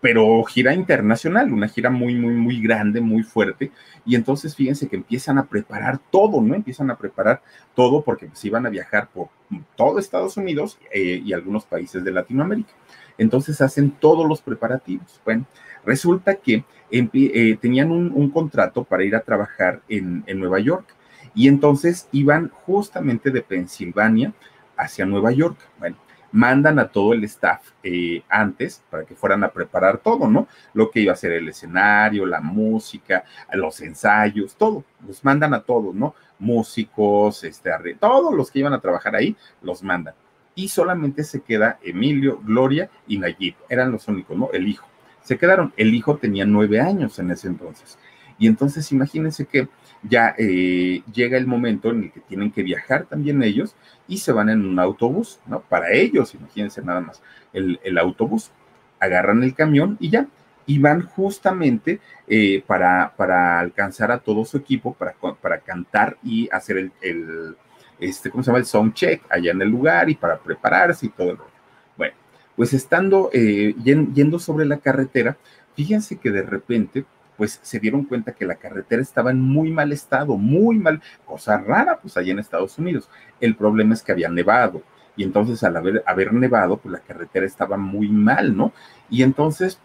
[0.01, 3.71] pero gira internacional, una gira muy, muy, muy grande, muy fuerte.
[4.05, 6.53] Y entonces fíjense que empiezan a preparar todo, ¿no?
[6.53, 7.41] Empiezan a preparar
[7.73, 9.29] todo porque se pues, iban a viajar por
[9.77, 12.73] todo Estados Unidos eh, y algunos países de Latinoamérica.
[13.17, 15.21] Entonces hacen todos los preparativos.
[15.23, 15.45] Bueno,
[15.85, 20.85] resulta que eh, tenían un, contrato para ir a trabajar en, Nueva York
[21.33, 24.33] y entonces iban justamente de Pensilvania
[24.77, 25.57] hacia Nueva York.
[25.79, 25.97] Bueno,
[26.31, 30.47] mandan a todo el staff eh, antes para que fueran a preparar todo, ¿no?
[30.73, 33.23] Lo que iba a ser el escenario, la música,
[33.53, 34.83] los ensayos, todo.
[35.07, 36.13] Los mandan a todos, ¿no?
[36.37, 40.13] Músicos, este, todos los que iban a trabajar ahí, los mandan.
[40.55, 43.55] Y solamente se queda Emilio, Gloria y Nayib.
[43.69, 44.49] Eran los únicos, ¿no?
[44.53, 44.87] El hijo.
[45.23, 45.73] Se quedaron.
[45.77, 47.97] El hijo tenía nueve años en ese entonces.
[48.37, 49.67] Y entonces imagínense que
[50.03, 53.75] ya eh, llega el momento en el que tienen que viajar también ellos
[54.07, 55.61] y se van en un autobús, ¿no?
[55.61, 57.21] Para ellos, imagínense nada más,
[57.53, 58.51] el, autobús,
[58.99, 60.27] agarran el camión y ya,
[60.65, 66.49] y van justamente eh, para, para, alcanzar a todo su equipo, para, para cantar y
[66.51, 67.55] hacer el, el,
[67.99, 68.59] este, ¿cómo se llama?
[68.59, 71.51] El sound check allá en el lugar y para prepararse y todo el rollo.
[71.97, 72.15] Bueno,
[72.55, 75.37] pues estando eh, yendo sobre la carretera,
[75.75, 77.05] fíjense que de repente
[77.37, 81.57] pues se dieron cuenta que la carretera estaba en muy mal estado, muy mal, cosa
[81.57, 83.09] rara, pues allá en Estados Unidos.
[83.39, 84.83] El problema es que había nevado
[85.15, 88.73] y entonces al haber, haber nevado, pues la carretera estaba muy mal, ¿no?
[89.09, 89.79] Y entonces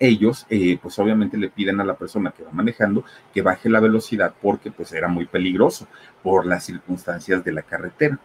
[0.00, 3.80] ellos, eh, pues obviamente le piden a la persona que va manejando que baje la
[3.80, 5.86] velocidad porque pues era muy peligroso
[6.22, 8.18] por las circunstancias de la carretera.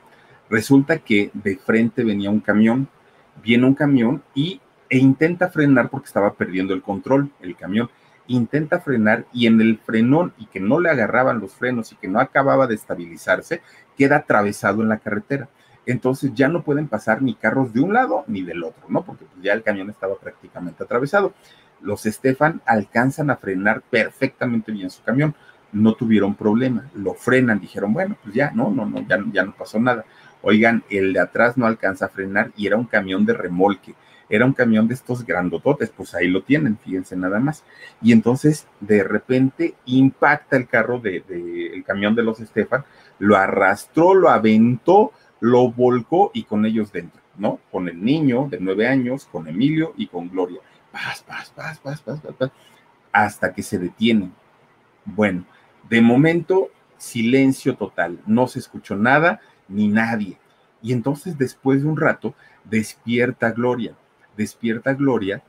[0.49, 2.87] Resulta que de frente venía un camión,
[3.43, 7.89] viene un camión y, e intenta frenar porque estaba perdiendo el control, el camión
[8.27, 12.07] intenta frenar y en el frenón y que no le agarraban los frenos y que
[12.07, 13.61] no acababa de estabilizarse,
[13.97, 15.49] queda atravesado en la carretera.
[15.85, 19.03] Entonces ya no pueden pasar ni carros de un lado ni del otro, ¿no?
[19.03, 21.33] Porque pues, ya el camión estaba prácticamente atravesado.
[21.81, 25.35] Los Estefan alcanzan a frenar perfectamente bien su camión,
[25.71, 29.53] no tuvieron problema, lo frenan, dijeron, bueno, pues ya, no, no, no, ya, ya no
[29.55, 30.05] pasó nada.
[30.41, 33.95] Oigan, el de atrás no alcanza a frenar y era un camión de remolque
[34.29, 37.63] era un camión de estos grandototes, pues ahí lo tienen, fíjense nada más.
[38.01, 41.23] Y entonces de repente impacta el carro de,
[41.73, 42.85] el camión de los Estefan,
[43.19, 47.59] lo arrastró, lo aventó, lo volcó y con ellos dentro, ¿no?
[47.71, 50.59] Con el niño de nueve años, con Emilio y con Gloria.
[50.95, 52.51] Paz, paz, paz, paz, paz, paz,
[53.11, 54.33] hasta que se detienen.
[55.03, 55.45] Bueno,
[55.89, 60.37] de momento, silencio total, no se escuchó nada ni nadie.
[60.81, 63.95] Y entonces después de un rato despierta Gloria
[64.35, 65.43] despierta Gloria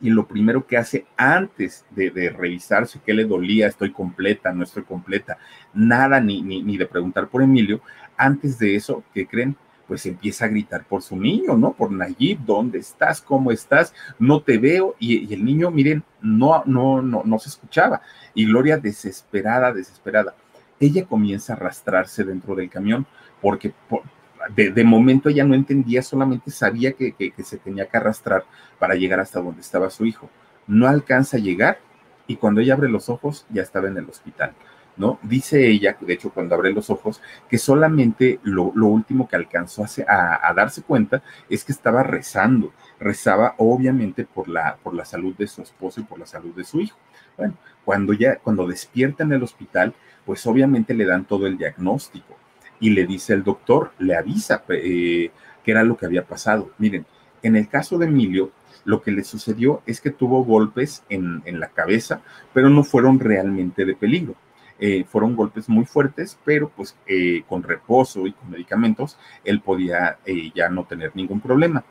[0.00, 4.82] y lo primero que hace antes de, revisarse qué le dolía, estoy completa, no estoy
[4.84, 5.36] completa,
[5.74, 7.82] nada, ni, ni, de preguntar por Emilio,
[8.16, 9.56] antes de eso, ¿qué creen?
[9.90, 11.72] Pues empieza a gritar por su niño, ¿no?
[11.72, 13.20] Por Nayib, ¿dónde estás?
[13.20, 13.92] ¿Cómo estás?
[14.20, 14.94] No te veo.
[15.00, 18.00] Y, el niño, miren, no, no, no, no se escuchaba.
[18.32, 20.36] Y Gloria desesperada, desesperada.
[20.78, 23.04] Ella comienza a arrastrarse dentro del camión
[23.42, 23.74] porque,
[24.54, 28.44] de, momento ella no entendía, solamente sabía que, se tenía que arrastrar
[28.78, 30.30] para llegar hasta donde estaba su hijo.
[30.68, 31.80] No alcanza a llegar
[32.28, 34.52] y cuando ella abre los ojos ya estaba en el hospital.
[35.00, 35.18] ¿No?
[35.22, 40.52] Dice ella, de hecho, cuando abre los ojos, que solamente lo, último que alcanzó a,
[40.54, 42.72] darse cuenta es que estaba rezando.
[43.00, 46.64] Rezaba, obviamente, por la, por la salud de su esposo y por la salud de
[46.64, 46.98] su hijo.
[47.36, 49.94] Bueno, cuando ya, cuando despierta en el hospital,
[50.26, 52.36] pues obviamente le dan todo el diagnóstico
[52.78, 55.30] y le dice el doctor, le avisa eh,
[55.64, 56.70] qué era lo que había pasado.
[56.78, 57.06] Miren,
[57.42, 58.52] en el caso de Emilio,
[58.84, 63.84] lo que le sucedió es que tuvo golpes en, la cabeza, pero no fueron realmente
[63.84, 64.34] de peligro.
[64.80, 70.18] Eh, fueron golpes muy fuertes, pero pues eh, con reposo y con medicamentos, él podía
[70.54, 71.84] ya no tener ningún problema.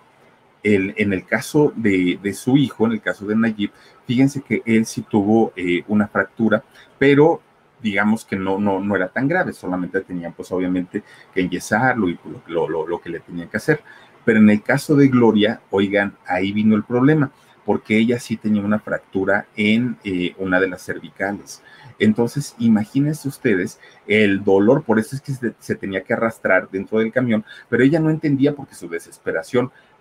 [0.64, 3.72] El, en el caso de, de, su hijo, en el caso de Nayib,
[4.06, 5.54] fíjense que él sí tuvo
[5.88, 6.64] una fractura,
[6.98, 7.42] pero
[7.82, 12.20] digamos que no, no, no era tan grave, solamente tenían pues obviamente que enyesarlo y
[12.48, 13.82] lo, lo, lo, que le tenían que hacer.
[14.26, 17.32] Pero en el caso de Gloria, oigan, ahí vino el problema,
[17.66, 21.64] porque ella sí tenía una fractura en eh, una de las cervicales.
[22.00, 27.00] Entonces, imagínense ustedes el dolor, por eso es que se, se, tenía que arrastrar dentro
[27.00, 29.72] del camión, pero ella no entendía porque su desesperación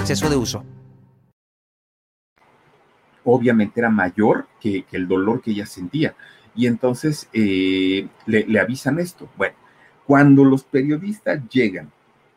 [0.00, 0.64] exceso de uso.
[3.24, 6.14] Obviamente era mayor que, el dolor que ella sentía.
[6.54, 9.28] Y entonces eh, le, avisan esto.
[9.36, 9.54] Bueno,
[10.06, 11.92] cuando los periodistas llegan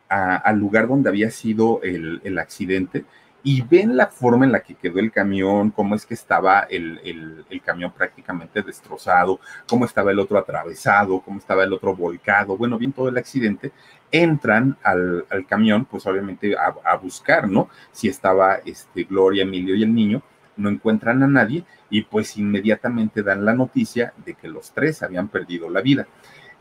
[0.09, 3.03] al lugar donde había sido el, accidente,
[3.43, 7.45] y ven la forma en la que quedó el camión, cómo es que estaba el,
[7.49, 12.77] el, camión prácticamente destrozado, cómo estaba el otro atravesado, cómo estaba el otro volcado, bueno,
[12.77, 13.73] bien todo el accidente,
[14.11, 17.69] entran al, al camión, pues obviamente a, a, buscar, ¿no?
[17.91, 20.23] Si estaba este, Gloria, Emilio y el niño,
[20.55, 25.27] no encuentran a nadie y pues inmediatamente dan la noticia de que los tres habían
[25.27, 26.07] perdido la vida.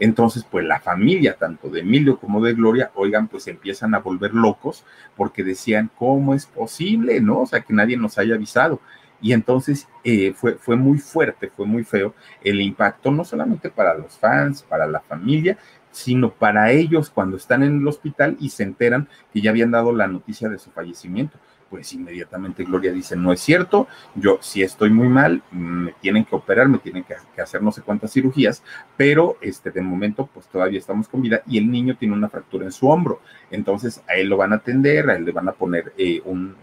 [0.03, 4.35] Entonces, pues la familia, tanto de Emilio como de Gloria, oigan, pues empiezan a volver
[4.35, 4.85] locos
[5.17, 7.21] porque decían, ¿cómo es posible?
[7.21, 7.43] ¿No?
[7.43, 8.81] O sea, que nadie nos haya avisado.
[9.21, 13.95] Y entonces eh, fue, fue muy fuerte, fue muy feo el impacto, no solamente para
[13.95, 15.57] los fans, para la familia,
[15.93, 19.93] sino para ellos cuando están en el hospital y se enteran que ya habían dado
[19.93, 21.39] la noticia de su fallecimiento
[21.73, 26.37] pues inmediatamente Gloria dice, no es cierto, yo sí estoy muy mal, me tienen que
[26.37, 28.63] operar, me tienen que, hacer no sé cuántas cirugías,
[28.95, 32.67] pero este, de momento pues todavía estamos con vida y el niño tiene una fractura
[32.67, 35.53] en su hombro, entonces a él lo van a atender, a él le van a
[35.53, 36.55] poner eh, un,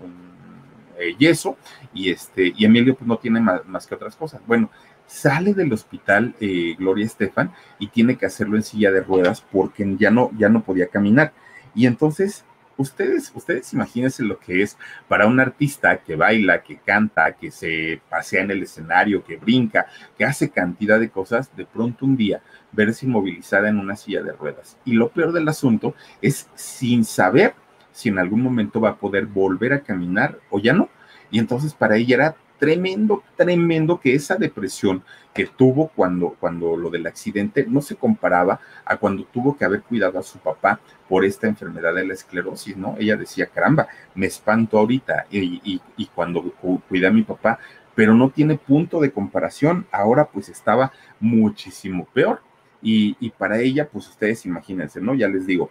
[1.00, 1.58] eh, yeso
[1.92, 4.42] y, este, y Emilio pues no tiene más, que otras cosas.
[4.46, 4.70] Bueno,
[5.08, 9.96] sale del hospital eh, Gloria Estefan y tiene que hacerlo en silla de ruedas porque
[9.98, 11.34] ya no, ya no podía caminar.
[11.74, 12.46] Y entonces
[12.80, 14.78] Ustedes, ustedes imagínense lo que es
[15.10, 19.88] para un artista que baila, que canta, que se pasea en el escenario, que brinca,
[20.18, 24.32] que hace cantidad de cosas, de pronto un día verse inmovilizada en una silla de
[24.32, 24.78] ruedas.
[24.86, 27.54] Y lo peor del asunto es sin saber
[27.92, 30.88] si en algún momento va a poder volver a caminar o ya no.
[31.32, 35.04] Y entonces para ella era tremendo, tremendo que esa depresión
[35.34, 39.82] que tuvo cuando, cuando lo del accidente no se comparaba a cuando tuvo que haber
[39.82, 42.96] cuidado a su papá por esta enfermedad de la esclerosis, ¿no?
[43.00, 46.44] Ella decía, caramba, me espanto ahorita y, y, cuando
[46.88, 47.60] cuidé a mi papá,
[47.96, 52.42] pero no tiene punto de comparación, ahora pues estaba muchísimo peor.
[52.82, 55.14] Y, y para ella, pues ustedes imagínense, ¿no?
[55.14, 55.70] Ya les digo,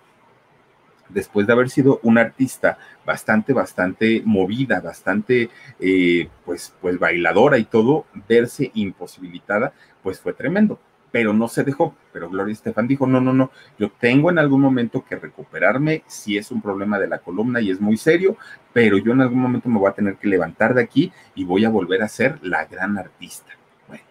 [1.08, 5.50] después de haber sido una artista bastante, bastante movida, bastante,
[5.80, 10.78] eh, pues, pues bailadora y todo, verse imposibilitada, pues fue tremendo.
[11.10, 11.94] Pero no se dejó.
[12.12, 16.02] Pero Gloria Estefan dijo: No, no, no, yo tengo en algún momento que recuperarme.
[16.06, 18.36] Si es un problema de la columna y es muy serio,
[18.74, 21.64] pero yo en algún momento me voy a tener que levantar de aquí y voy
[21.64, 23.52] a volver a ser la gran artista.
[23.88, 24.04] Bueno,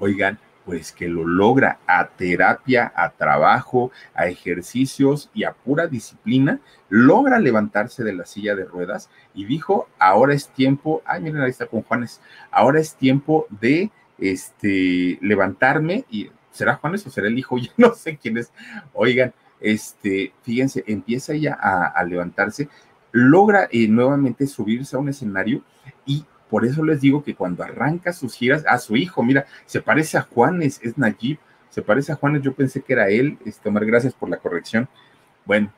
[0.00, 6.60] oigan, pues que lo logra a terapia, a trabajo, a ejercicios y a pura disciplina,
[6.88, 11.50] logra levantarse de la silla de ruedas y dijo, ahora es tiempo, ay, miren, ahí
[11.50, 17.38] está con Juanes, ahora es tiempo de este, levantarme y será Juanes o será el
[17.38, 18.52] hijo, yo no sé quién es,
[18.92, 22.68] oigan, este, fíjense, empieza ella a, levantarse,
[23.12, 25.62] logra eh, nuevamente subirse a un escenario
[26.04, 29.80] y por eso les digo que cuando arranca sus giras, a su hijo, mira, se
[29.80, 31.38] parece a Juanes, es Nayib,
[31.70, 34.86] se parece a Juanes, yo pensé que era él, este, Omar, gracias por la corrección.
[35.46, 35.72] Bueno,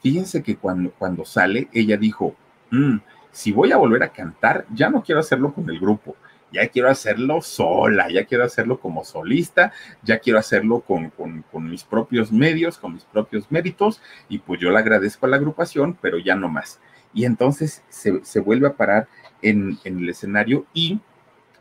[0.00, 2.36] fíjense que cuando, cuando sale, ella dijo,
[2.70, 2.98] mm,
[3.32, 6.14] si voy a volver a cantar, ya no quiero hacerlo con el grupo,
[6.52, 9.72] ya quiero hacerlo sola, ya quiero hacerlo como solista,
[10.04, 14.60] ya quiero hacerlo con, con, con, mis propios medios, con mis propios méritos, y pues
[14.60, 16.78] yo le agradezco a la agrupación, pero ya no más.
[17.12, 19.08] Y entonces se, se vuelve a parar
[19.42, 21.00] en, el escenario y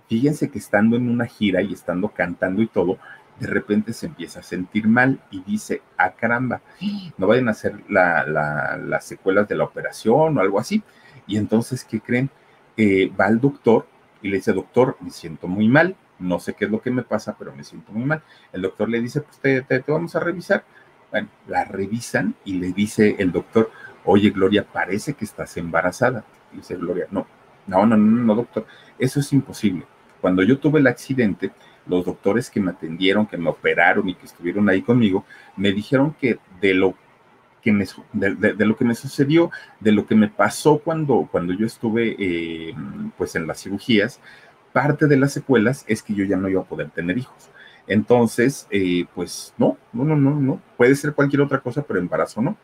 [0.07, 2.97] fíjense que estando en una gira y estando cantando y todo,
[3.39, 6.61] de repente se empieza a sentir mal y dice, ah, caramba,
[7.17, 10.83] no vayan a hacer las secuelas de la operación o algo así.
[11.25, 12.29] Y entonces, ¿qué creen?
[12.75, 13.87] Eh, va al doctor
[14.21, 17.03] y le dice, doctor, me siento muy mal, no sé qué es lo que me
[17.03, 18.21] pasa, pero me siento muy mal.
[18.51, 20.65] El doctor le dice, pues te, te vamos a revisar.
[21.11, 23.71] Bueno, la revisan y le dice el doctor,
[24.09, 26.23] oye, Gloria, parece que estás embarazada.
[26.51, 27.27] dice Gloria, no,
[27.67, 28.65] no, no, no, no, doctor,
[28.97, 29.85] eso es imposible.
[30.21, 31.51] Cuando yo tuve el accidente,
[31.85, 36.15] los doctores que me atendieron, que me operaron y que estuvieron ahí conmigo, me dijeron
[36.19, 36.95] que de lo
[37.61, 41.65] que me, de, lo que me sucedió, de lo que me pasó cuando, cuando yo
[41.65, 42.73] estuve eh,
[43.17, 44.19] pues en las cirugías,
[44.71, 47.49] parte de las secuelas es que yo ya no iba a poder tener hijos.
[47.87, 52.41] Entonces, eh, pues no, no, no, no, no, puede ser cualquier otra cosa, pero embarazo
[52.41, 52.55] no.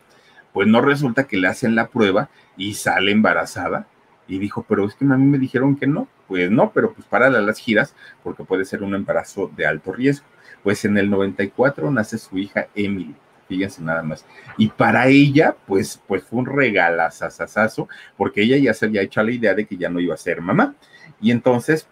[0.55, 3.87] Pues no resulta que le hacen la prueba y sale embarazada
[4.25, 6.07] y dijo, pero es que a mí me dijeron que no.
[6.29, 7.93] Pues no, pero pues para las giras
[8.23, 10.25] porque puede ser un embarazo de alto riesgo.
[10.63, 13.13] Pues en el 94 nace su hija Emily,
[13.49, 14.25] fíjense nada más.
[14.57, 19.31] Y para ella, pues, pues fue un regalazazazazo, porque ella ya se había hecho la
[19.31, 20.73] idea de que ya no iba a ser mamá.
[21.19, 21.85] Y entonces,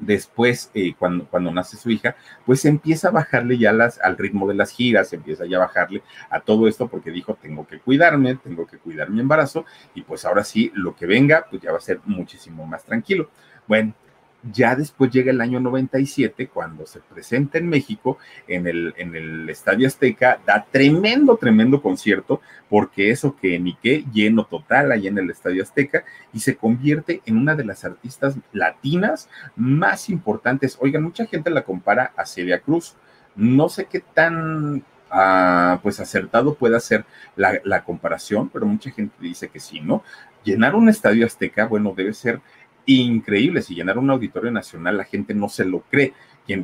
[0.00, 4.48] después, eh, cuando, cuando nace su hija, pues empieza a bajarle ya las, al ritmo
[4.48, 8.36] de las giras, empieza ya a bajarle a todo esto porque dijo, tengo que cuidarme,
[8.36, 11.78] tengo que cuidar mi embarazo y pues ahora sí, lo que venga, pues ya va
[11.78, 13.30] a ser muchísimo más tranquilo.
[13.68, 13.94] Bueno,
[14.42, 18.16] Ya después llega el año 97, cuando se presenta en México,
[18.48, 24.04] en el, en el Estadio Azteca, da tremendo, tremendo concierto, porque eso que ni qué,
[24.12, 28.36] lleno total ahí en el Estadio Azteca, y se convierte en una de las artistas
[28.52, 30.78] latinas más importantes.
[30.80, 32.96] Oigan, mucha gente la compara a Celia Cruz.
[33.36, 37.04] No sé qué tan ah, pues acertado puede ser
[37.36, 40.02] la, la comparación, pero mucha gente dice que sí, ¿no?
[40.44, 42.40] Llenar un estadio azteca, bueno, debe ser
[42.86, 43.62] increíble.
[43.62, 46.12] Si llenar un auditorio nacional, la gente no se lo cree.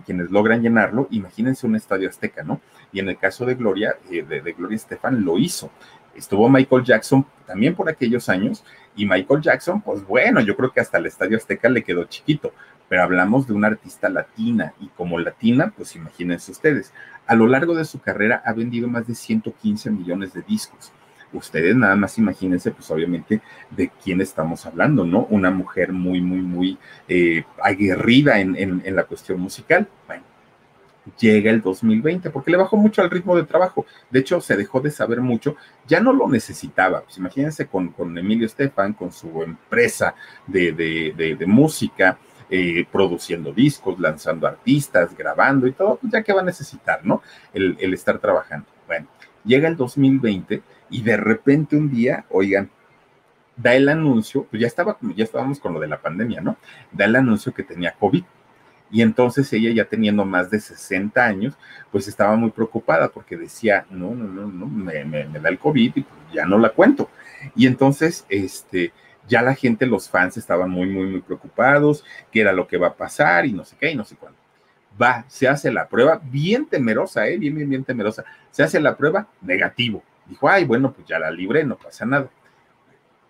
[0.04, 2.60] quienes logran llenarlo, imagínense un estadio azteca, ¿no?
[2.92, 5.70] Y en el caso de Gloria, eh, de, Gloria Estefan, lo hizo.
[6.16, 8.64] Estuvo Michael Jackson también por aquellos años,
[8.96, 12.52] y Michael Jackson, pues bueno, yo creo que hasta el estadio azteca le quedó chiquito,
[12.88, 16.92] pero hablamos de una artista latina, y como latina, pues imagínense ustedes,
[17.26, 20.92] a lo largo de su carrera ha vendido más de 115 millones de discos
[21.38, 25.26] ustedes nada más imagínense, pues obviamente, de quién estamos hablando, ¿no?
[25.30, 26.78] Una mujer muy, muy, muy
[27.08, 29.88] eh, aguerrida en, la cuestión musical.
[30.06, 30.22] Bueno,
[31.18, 33.86] llega el 2020, porque le bajó mucho al ritmo de trabajo.
[34.10, 35.56] De hecho, se dejó de saber mucho,
[35.86, 37.02] ya no lo necesitaba.
[37.02, 40.14] Pues imagínense con, con Emilio Estefan, con su empresa
[40.46, 42.18] de, música,
[42.48, 47.22] eh, produciendo discos, lanzando artistas, grabando y todo, pues ya que va a necesitar, ¿no?
[47.52, 48.66] El, el estar trabajando.
[48.86, 49.08] Bueno,
[49.44, 52.70] llega el 2020 y de repente un día, oigan,
[53.56, 56.56] da el anuncio, pues ya estaba, ya estábamos con lo de la pandemia, ¿no?
[56.92, 58.24] Da el anuncio que tenía COVID.
[58.90, 61.54] Y entonces ella ya teniendo más de 60 años,
[61.90, 65.92] pues estaba muy preocupada porque decía, no, no, no, no, me, me, da el COVID
[65.96, 67.10] y pues ya no la cuento.
[67.56, 68.92] Y entonces, este,
[69.26, 72.88] ya la gente, los fans estaban muy, muy, muy preocupados, qué era lo que va
[72.88, 74.38] a pasar y no sé qué y no sé cuándo.
[75.00, 77.36] Va, se hace la prueba, bien temerosa, ¿eh?
[77.38, 78.24] bien, bien, bien temerosa.
[78.50, 80.02] Se hace la prueba, negativo.
[80.28, 82.30] Dijo, ay, bueno, pues ya la libré, no pasa nada.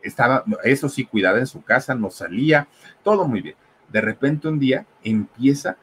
[0.03, 2.69] Estaba, eso sí, cuidada en su casa, no salía,
[3.03, 3.57] todo muy bien.
[3.89, 5.77] De repente un día empieza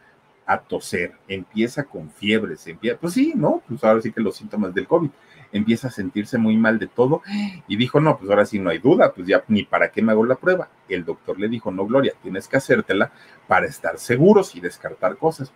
[0.45, 3.61] a toser, empieza con fiebres, empieza, pues sí, ¿no?
[3.67, 5.09] Pues ahora sí que los síntomas del COVID,
[5.53, 7.21] empieza a sentirse muy mal de todo
[7.67, 10.11] y dijo, no, pues ahora sí no hay duda, pues ya ni para qué me
[10.11, 10.69] hago la prueba.
[10.89, 13.11] El doctor le dijo, no, Gloria, tienes que hacértela
[13.47, 15.53] para estar seguros y descartar cosas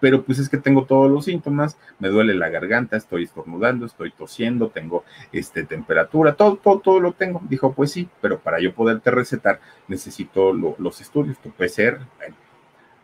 [0.00, 4.10] pero pues es que tengo todos los síntomas, me duele la garganta, estoy estornudando, estoy
[4.10, 7.40] tosiendo, tengo este, temperatura, todo, todo, todo lo tengo.
[7.48, 11.98] Dijo, pues sí, pero para yo poderte recetar necesito los estudios, tu PCR.
[12.16, 12.36] Bueno,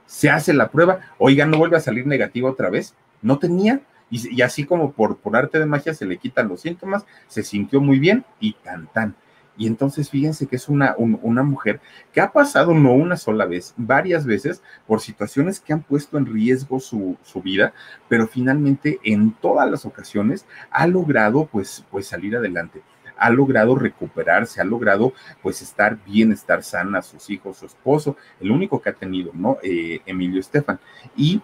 [0.06, 3.80] se hace la prueba, oiga, no vuelve a salir negativo otra vez, no tenía,
[4.10, 7.80] y, así como por, por arte de magia se le quitan los síntomas, se sintió
[7.80, 9.16] muy bien y tan tan.
[9.56, 11.80] Y entonces fíjense que es una, una mujer
[12.12, 16.26] que ha pasado no una sola vez, varias veces por situaciones que han puesto en
[16.26, 17.72] riesgo su, su, vida,
[18.08, 22.82] pero finalmente en todas las ocasiones ha logrado pues, pues salir adelante
[23.16, 28.50] ha logrado recuperarse, ha logrado pues estar bien, estar sana, sus hijos, su esposo, el
[28.50, 29.58] único que ha tenido, ¿no?
[29.62, 30.80] Eh, Emilio Estefan.
[31.16, 31.40] Y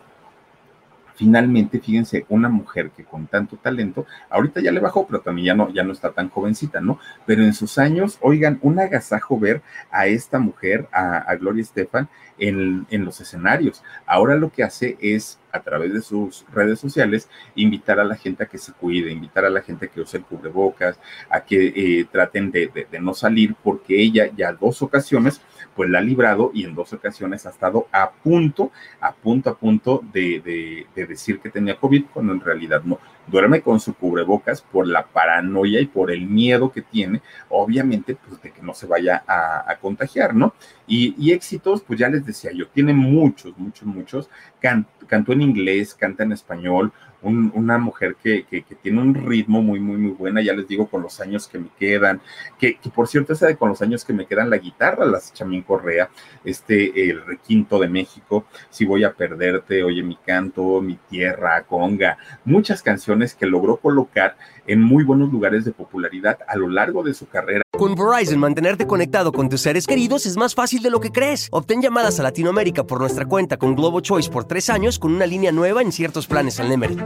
[1.21, 5.55] finalmente, fíjense, una mujer que con tanto talento, ahorita ya le bajó, pero también ya
[5.55, 6.99] no, ya no está tan jovencita, ¿no?
[7.27, 9.61] Pero en sus años, oigan, un agasajo ver
[9.91, 12.09] a esta mujer, a, Gloria Estefan,
[12.39, 13.83] en, en los escenarios.
[14.07, 18.45] Ahora lo que hace es a través de sus redes sociales, invitar a la gente
[18.45, 20.99] a que se cuide, invitar a la gente a que use el cubrebocas,
[21.29, 25.41] a que eh, traten de, no salir, porque ella ya dos ocasiones,
[25.75, 28.71] pues la ha librado y en dos ocasiones ha estado a punto,
[29.01, 32.99] a punto, a punto de, decir que tenía COVID, cuando en realidad no.
[33.31, 38.43] Duerme con su cubrebocas por la paranoia y por el miedo que tiene, obviamente, pues
[38.43, 40.55] de que no se vaya a, contagiar, ¿no?
[40.87, 44.31] Y, y, éxitos, pues ya les decía yo, tiene muchos, muchos, muchos.
[44.61, 46.93] cantó en inglés, canta en español,
[47.23, 48.45] una mujer que,
[48.83, 51.69] tiene un ritmo muy, muy, muy buena, ya les digo, con los años que me
[51.79, 52.21] quedan,
[52.59, 55.63] que, por cierto, esa de con los años que me quedan, la guitarra, las Chamín
[55.63, 56.11] Correa,
[56.45, 62.19] este, el requinto de México, Si voy a perderte, Oye mi canto, Mi tierra, Conga,
[62.45, 67.15] muchas canciones que logró colocar en muy buenos lugares de popularidad a lo largo de
[67.15, 67.63] su carrera.
[67.77, 71.49] Con Verizon, mantenerte conectado con tus seres queridos es más fácil de lo que crees.
[71.51, 75.27] Obtén llamadas a Latinoamérica por nuestra cuenta con Globo Choice por tres años con una
[75.27, 76.97] línea nueva en ciertos planes al Nemery.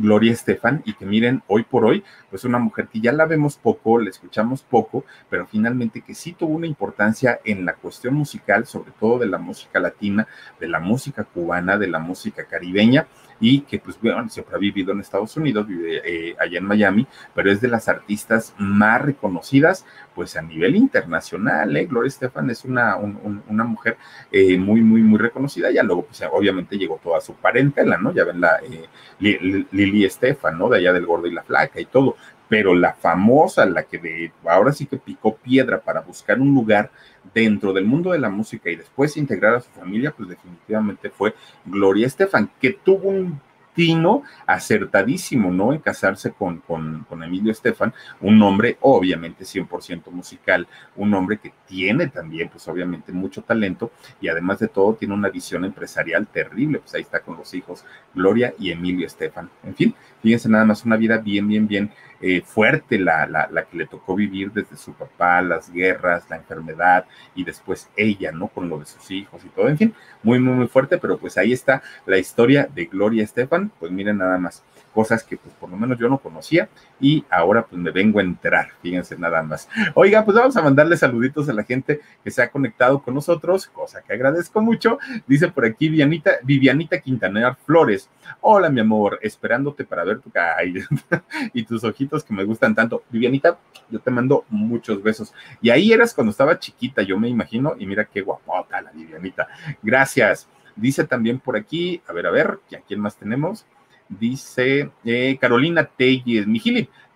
[0.00, 3.56] Gloria Estefan, y que miren, hoy por hoy, pues una mujer que ya la vemos
[3.58, 8.66] poco, la escuchamos poco, pero finalmente que sí tuvo una importancia en la cuestión musical,
[8.66, 10.26] sobre todo de la música latina,
[10.58, 13.06] de la música cubana, de la música caribeña,
[13.40, 17.06] y que pues bueno, siempre ha vivido en Estados Unidos, vive eh, allá en Miami,
[17.34, 21.86] pero es de las artistas más reconocidas pues a nivel internacional, ¿eh?
[21.86, 23.96] Gloria Estefan es una, una mujer
[24.30, 28.12] eh, muy, muy, muy reconocida, ya luego pues obviamente llegó toda su parentela, ¿no?
[28.12, 30.68] Ya ven la eh, Lili Estefan, ¿no?
[30.68, 32.16] De allá del Gordo y la Flaca y todo,
[32.50, 36.90] pero la famosa, la que de, ahora sí que picó piedra para buscar un lugar
[37.34, 41.34] dentro del mundo de la música y después integrar a su familia, pues definitivamente fue
[41.64, 43.40] Gloria Estefan, que tuvo un
[43.80, 45.72] tino acertadísimo, ¿no?
[45.72, 51.54] En casarse con, con, con Emilio Estefan, un hombre obviamente 100% musical, un hombre que
[51.66, 56.80] tiene también, pues obviamente mucho talento y además de todo tiene una visión empresarial terrible,
[56.80, 59.48] pues ahí está con los hijos Gloria y Emilio Estefan.
[59.64, 61.90] En fin, fíjense nada más una vida bien, bien, bien
[62.22, 66.36] eh, fuerte la, la, la, que le tocó vivir desde su papá, las guerras, la
[66.36, 68.48] enfermedad y después ella, ¿no?
[68.48, 71.38] Con lo de sus hijos y todo, en fin, muy, muy, muy fuerte, pero pues
[71.38, 74.62] ahí está la historia de Gloria Estefan, pues miren nada más
[74.92, 76.68] cosas que pues por lo menos yo no conocía
[77.00, 79.68] y ahora pues me vengo a enterar, fíjense nada más.
[79.94, 83.66] Oiga, pues vamos a mandarle saluditos a la gente que se ha conectado con nosotros,
[83.68, 84.98] cosa que agradezco mucho.
[85.26, 88.10] Dice por aquí Vivianita, Vivianita Quintanar Flores.
[88.40, 90.56] Hola, mi amor, esperándote para ver tu cara
[91.52, 93.04] y tus ojitos que me gustan tanto.
[93.10, 93.58] Vivianita,
[93.88, 95.32] yo te mando muchos besos.
[95.60, 99.48] Y ahí eras cuando estaba chiquita, yo me imagino, y mira qué guapota la Vivianita.
[99.82, 100.48] Gracias.
[100.76, 103.66] Dice también por aquí, a ver, a ver, ¿a quién más tenemos?
[104.08, 106.60] Dice eh, Carolina Telles, mi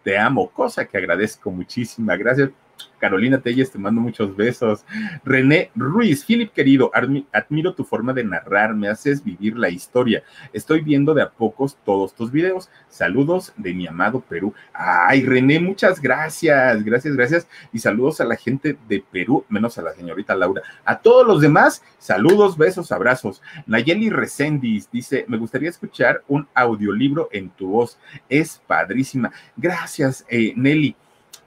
[0.02, 2.50] te amo, cosa que agradezco muchísimas gracias.
[3.04, 4.84] Carolina Telles, te mando muchos besos.
[5.24, 6.90] René Ruiz, Philip querido,
[7.32, 10.22] admiro tu forma de narrar, me haces vivir la historia.
[10.54, 12.70] Estoy viendo de a pocos todos tus videos.
[12.88, 14.54] Saludos de mi amado Perú.
[14.72, 17.48] Ay, René, muchas gracias, gracias, gracias.
[17.74, 20.62] Y saludos a la gente de Perú, menos a la señorita Laura.
[20.86, 23.42] A todos los demás, saludos, besos, abrazos.
[23.66, 27.98] Nayeli Recendis dice, me gustaría escuchar un audiolibro en tu voz.
[28.30, 29.30] Es padrísima.
[29.56, 30.96] Gracias, eh, Nelly.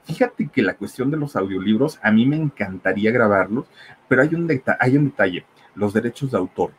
[0.08, 3.66] Fíjate que la cuestión de los audiolibros, a mí me encantaría grabarlos,
[4.08, 4.50] pero hay un,
[4.80, 5.44] hay un detalle,
[5.74, 6.72] los derechos de autor.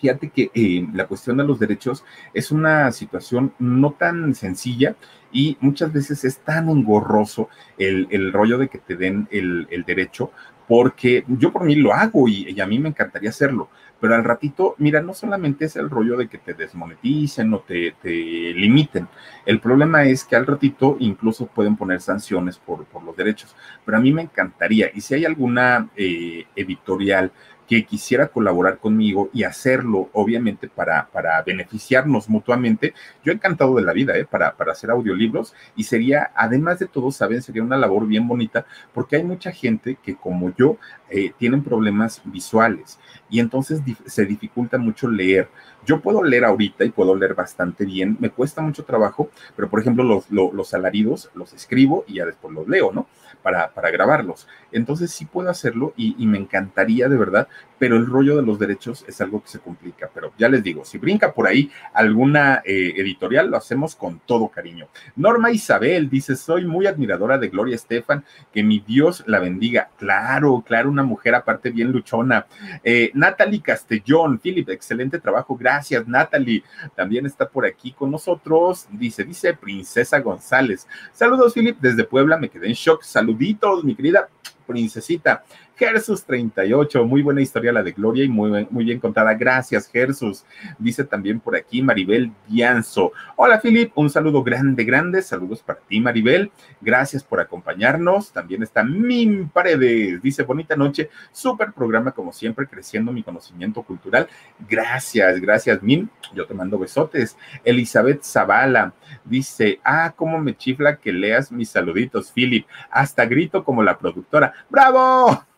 [0.00, 4.94] Fíjate que eh, la cuestión de los derechos es una situación no tan sencilla
[5.32, 10.30] y muchas veces es tan engorroso el, rollo de que te den el, derecho,
[10.72, 13.68] porque yo por mí lo hago y, a mí me encantaría hacerlo,
[14.00, 17.94] pero al ratito, mira, no solamente es el rollo de que te desmoneticen o te,
[18.02, 19.06] limiten,
[19.44, 23.54] el problema es que al ratito incluso pueden poner sanciones por, los derechos,
[23.84, 27.32] pero a mí me encantaría, y si hay alguna eh, editorial,
[27.72, 32.92] que quisiera colaborar conmigo y hacerlo, obviamente, para, para beneficiarnos mutuamente,
[33.24, 34.26] yo encantado de la vida, ¿eh?
[34.26, 38.66] para, para hacer audiolibros y sería, además de todo, saben, sería una labor bien bonita
[38.92, 40.76] porque hay mucha gente que como yo
[41.08, 42.98] eh, tienen problemas visuales
[43.30, 45.48] y entonces se dificulta mucho leer.
[45.86, 49.80] Yo puedo leer ahorita y puedo leer bastante bien, me cuesta mucho trabajo, pero por
[49.80, 53.06] ejemplo los, los, los alaridos los escribo y ya después los leo, ¿no?
[53.42, 54.46] Para, para grabarlos.
[54.70, 57.48] Entonces sí puedo hacerlo y, me encantaría de verdad,
[57.82, 60.08] pero el rollo de los derechos es algo que se complica.
[60.14, 64.46] Pero ya les digo, si brinca por ahí alguna eh, editorial, lo hacemos con todo
[64.46, 64.86] cariño.
[65.16, 69.90] Norma Isabel dice, soy muy admiradora de Gloria Estefan, que mi Dios la bendiga.
[69.98, 72.46] Claro, claro, una mujer aparte bien luchona.
[72.84, 76.62] Eh, Natalie Castellón, Philip, excelente trabajo, gracias Natalie.
[76.94, 80.86] También está por aquí con nosotros, dice, dice Princesa González.
[81.12, 83.02] Saludos Philip, desde Puebla, me quedé en shock.
[83.02, 84.28] Saluditos, mi querida
[84.72, 85.44] princesita.
[85.82, 89.34] Gersus 38, muy buena historia la de Gloria y muy, muy bien contada.
[89.34, 90.44] Gracias, Gersus.
[90.78, 93.10] Dice también por aquí Maribel Dianzo.
[93.34, 95.22] Hola, Filip, un saludo grande, grande.
[95.22, 96.52] Saludos para ti, Maribel.
[96.80, 98.30] Gracias por acompañarnos.
[98.30, 100.22] También está Min Paredes.
[100.22, 101.10] Dice, bonita noche.
[101.32, 104.28] Súper programa, como siempre, creciendo mi conocimiento cultural.
[104.68, 106.08] Gracias, gracias, Min.
[106.32, 107.36] Yo te mando besotes.
[107.64, 112.68] Elizabeth Zavala dice, ah, cómo me chifla que leas mis saluditos, Philip.
[112.88, 114.52] Hasta grito como la productora.
[114.70, 115.51] ¡Bravo!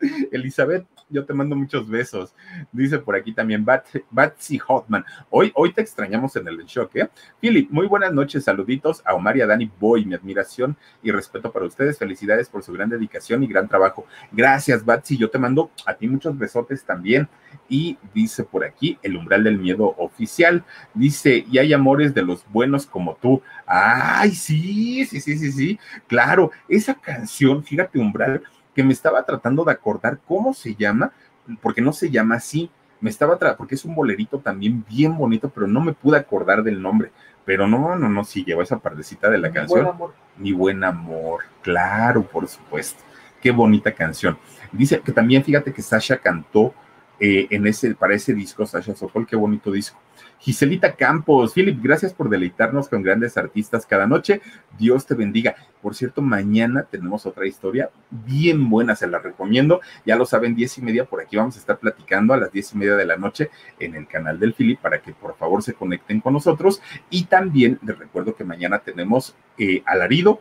[0.32, 2.34] Elizabeth, yo te mando muchos besos.
[2.72, 3.66] Dice por aquí también
[4.10, 5.04] Batsy Hotman.
[5.28, 7.10] Hoy, hoy te extrañamos en el shock, ¿eh?
[7.40, 8.44] Philip, muy buenas noches.
[8.44, 10.04] Saluditos a Omar y a Dani Boy.
[10.04, 11.98] Mi admiración y respeto para ustedes.
[11.98, 14.06] Felicidades por su gran dedicación y gran trabajo.
[14.32, 15.16] Gracias, Batsy.
[15.16, 17.28] Yo te mando a ti muchos besotes también.
[17.68, 20.64] Y dice por aquí el umbral del miedo oficial.
[20.94, 23.42] Dice, y hay amores de los buenos como tú.
[23.66, 25.78] Ay, sí, sí, sí, sí, sí.
[26.06, 28.42] Claro, esa canción, fíjate, umbral
[28.74, 31.12] que me estaba tratando de acordar cómo se llama,
[31.60, 35.48] porque no se llama así, me estaba atrás, porque es un bolerito también bien bonito,
[35.48, 37.10] pero no me pude acordar del nombre.
[37.44, 39.84] Pero no, no, no, sí llevo esa partecita de la canción.
[39.84, 40.14] Buen amor.
[40.36, 43.02] Mi buen amor, claro, por supuesto.
[43.40, 44.38] Qué bonita canción.
[44.70, 46.74] Dice que también, fíjate que Sasha cantó
[47.20, 50.00] eh, en ese, para ese disco, Sasha Sokol, qué bonito disco.
[50.38, 54.40] Giselita Campos, Philip, gracias por deleitarnos con grandes artistas cada noche.
[54.78, 55.54] Dios te bendiga.
[55.82, 59.82] Por cierto, mañana tenemos otra historia bien buena, se la recomiendo.
[60.06, 62.72] Ya lo saben, diez y media, por aquí vamos a estar platicando a las diez
[62.72, 65.74] y media de la noche en el canal del Philip para que por favor se
[65.74, 66.80] conecten con nosotros.
[67.10, 70.40] Y también les recuerdo que mañana tenemos eh, alarido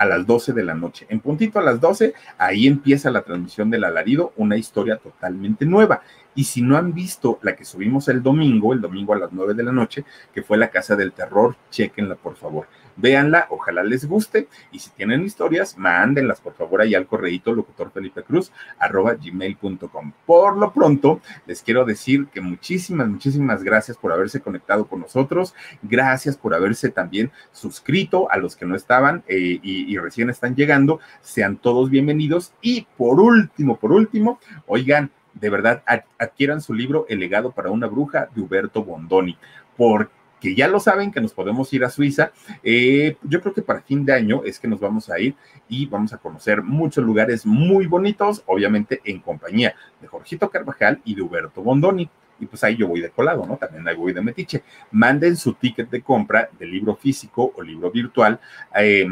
[0.00, 1.06] a las 12 de la noche.
[1.10, 6.00] En puntito a las 12, ahí empieza la transmisión del alarido, una historia totalmente nueva.
[6.34, 9.54] Y si no han visto la que subimos el domingo, el domingo a las 9
[9.54, 12.66] de la noche, que fue la Casa del Terror, chequenla por favor.
[12.96, 14.48] Véanla, ojalá les guste.
[14.72, 17.54] Y si tienen historias, mándenlas por favor ahí al correíto
[19.20, 20.12] gmail.com.
[20.26, 25.54] Por lo pronto, les quiero decir que muchísimas, muchísimas gracias por haberse conectado con nosotros.
[25.82, 31.00] Gracias por haberse también suscrito a los que no estaban eh, y recién están llegando.
[31.22, 32.52] Sean todos bienvenidos.
[32.60, 35.82] Y por último, por último, oigan, de verdad
[36.18, 39.36] adquieran su libro El legado para una bruja de Huberto Bondoni,
[39.76, 42.32] porque ya lo saben que nos podemos ir a Suiza.
[42.62, 45.34] Eh, yo creo que para fin de año es que nos vamos a ir
[45.68, 51.14] y vamos a conocer muchos lugares muy bonitos, obviamente en compañía de Jorgito Carvajal y
[51.14, 52.10] de Huberto Bondoni
[52.40, 53.56] y pues ahí yo voy de colado, ¿no?
[53.56, 54.62] También ahí voy de metiche.
[54.90, 58.40] Manden su ticket de compra de libro físico o libro virtual
[58.74, 59.06] eh,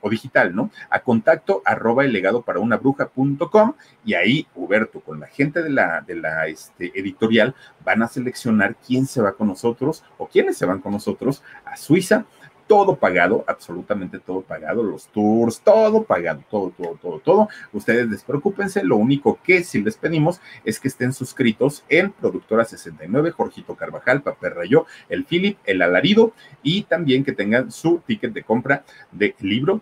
[0.00, 0.70] o digital, ¿no?
[0.90, 5.70] A contacto arroba el legado para una bruja.com y ahí Huberto con la gente de
[5.70, 7.54] la, de la este, editorial
[7.84, 11.76] van a seleccionar quién se va con nosotros o quiénes se van con nosotros a
[11.76, 12.26] Suiza
[12.66, 17.48] todo pagado, absolutamente todo pagado, los tours, todo pagado, todo, todo, todo, todo.
[17.72, 23.30] Ustedes despreocúpense, lo único que sí les pedimos es que estén suscritos en Productora 69,
[23.30, 28.42] Jorgito Carvajal, Papel Rayo, el Philip, el Alarido y también que tengan su ticket de
[28.42, 29.80] compra de libro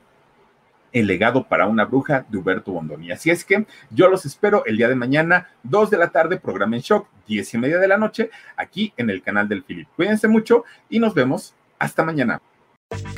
[0.94, 3.10] el legado para una bruja de Huberto Bondoni.
[3.10, 6.76] Así es que yo los espero el día de mañana, 2 de la tarde, programa
[6.76, 9.88] en shock, 10 y media de la noche, aquí en el canal del Philip.
[9.96, 12.40] Cuídense mucho y nos vemos hasta mañana.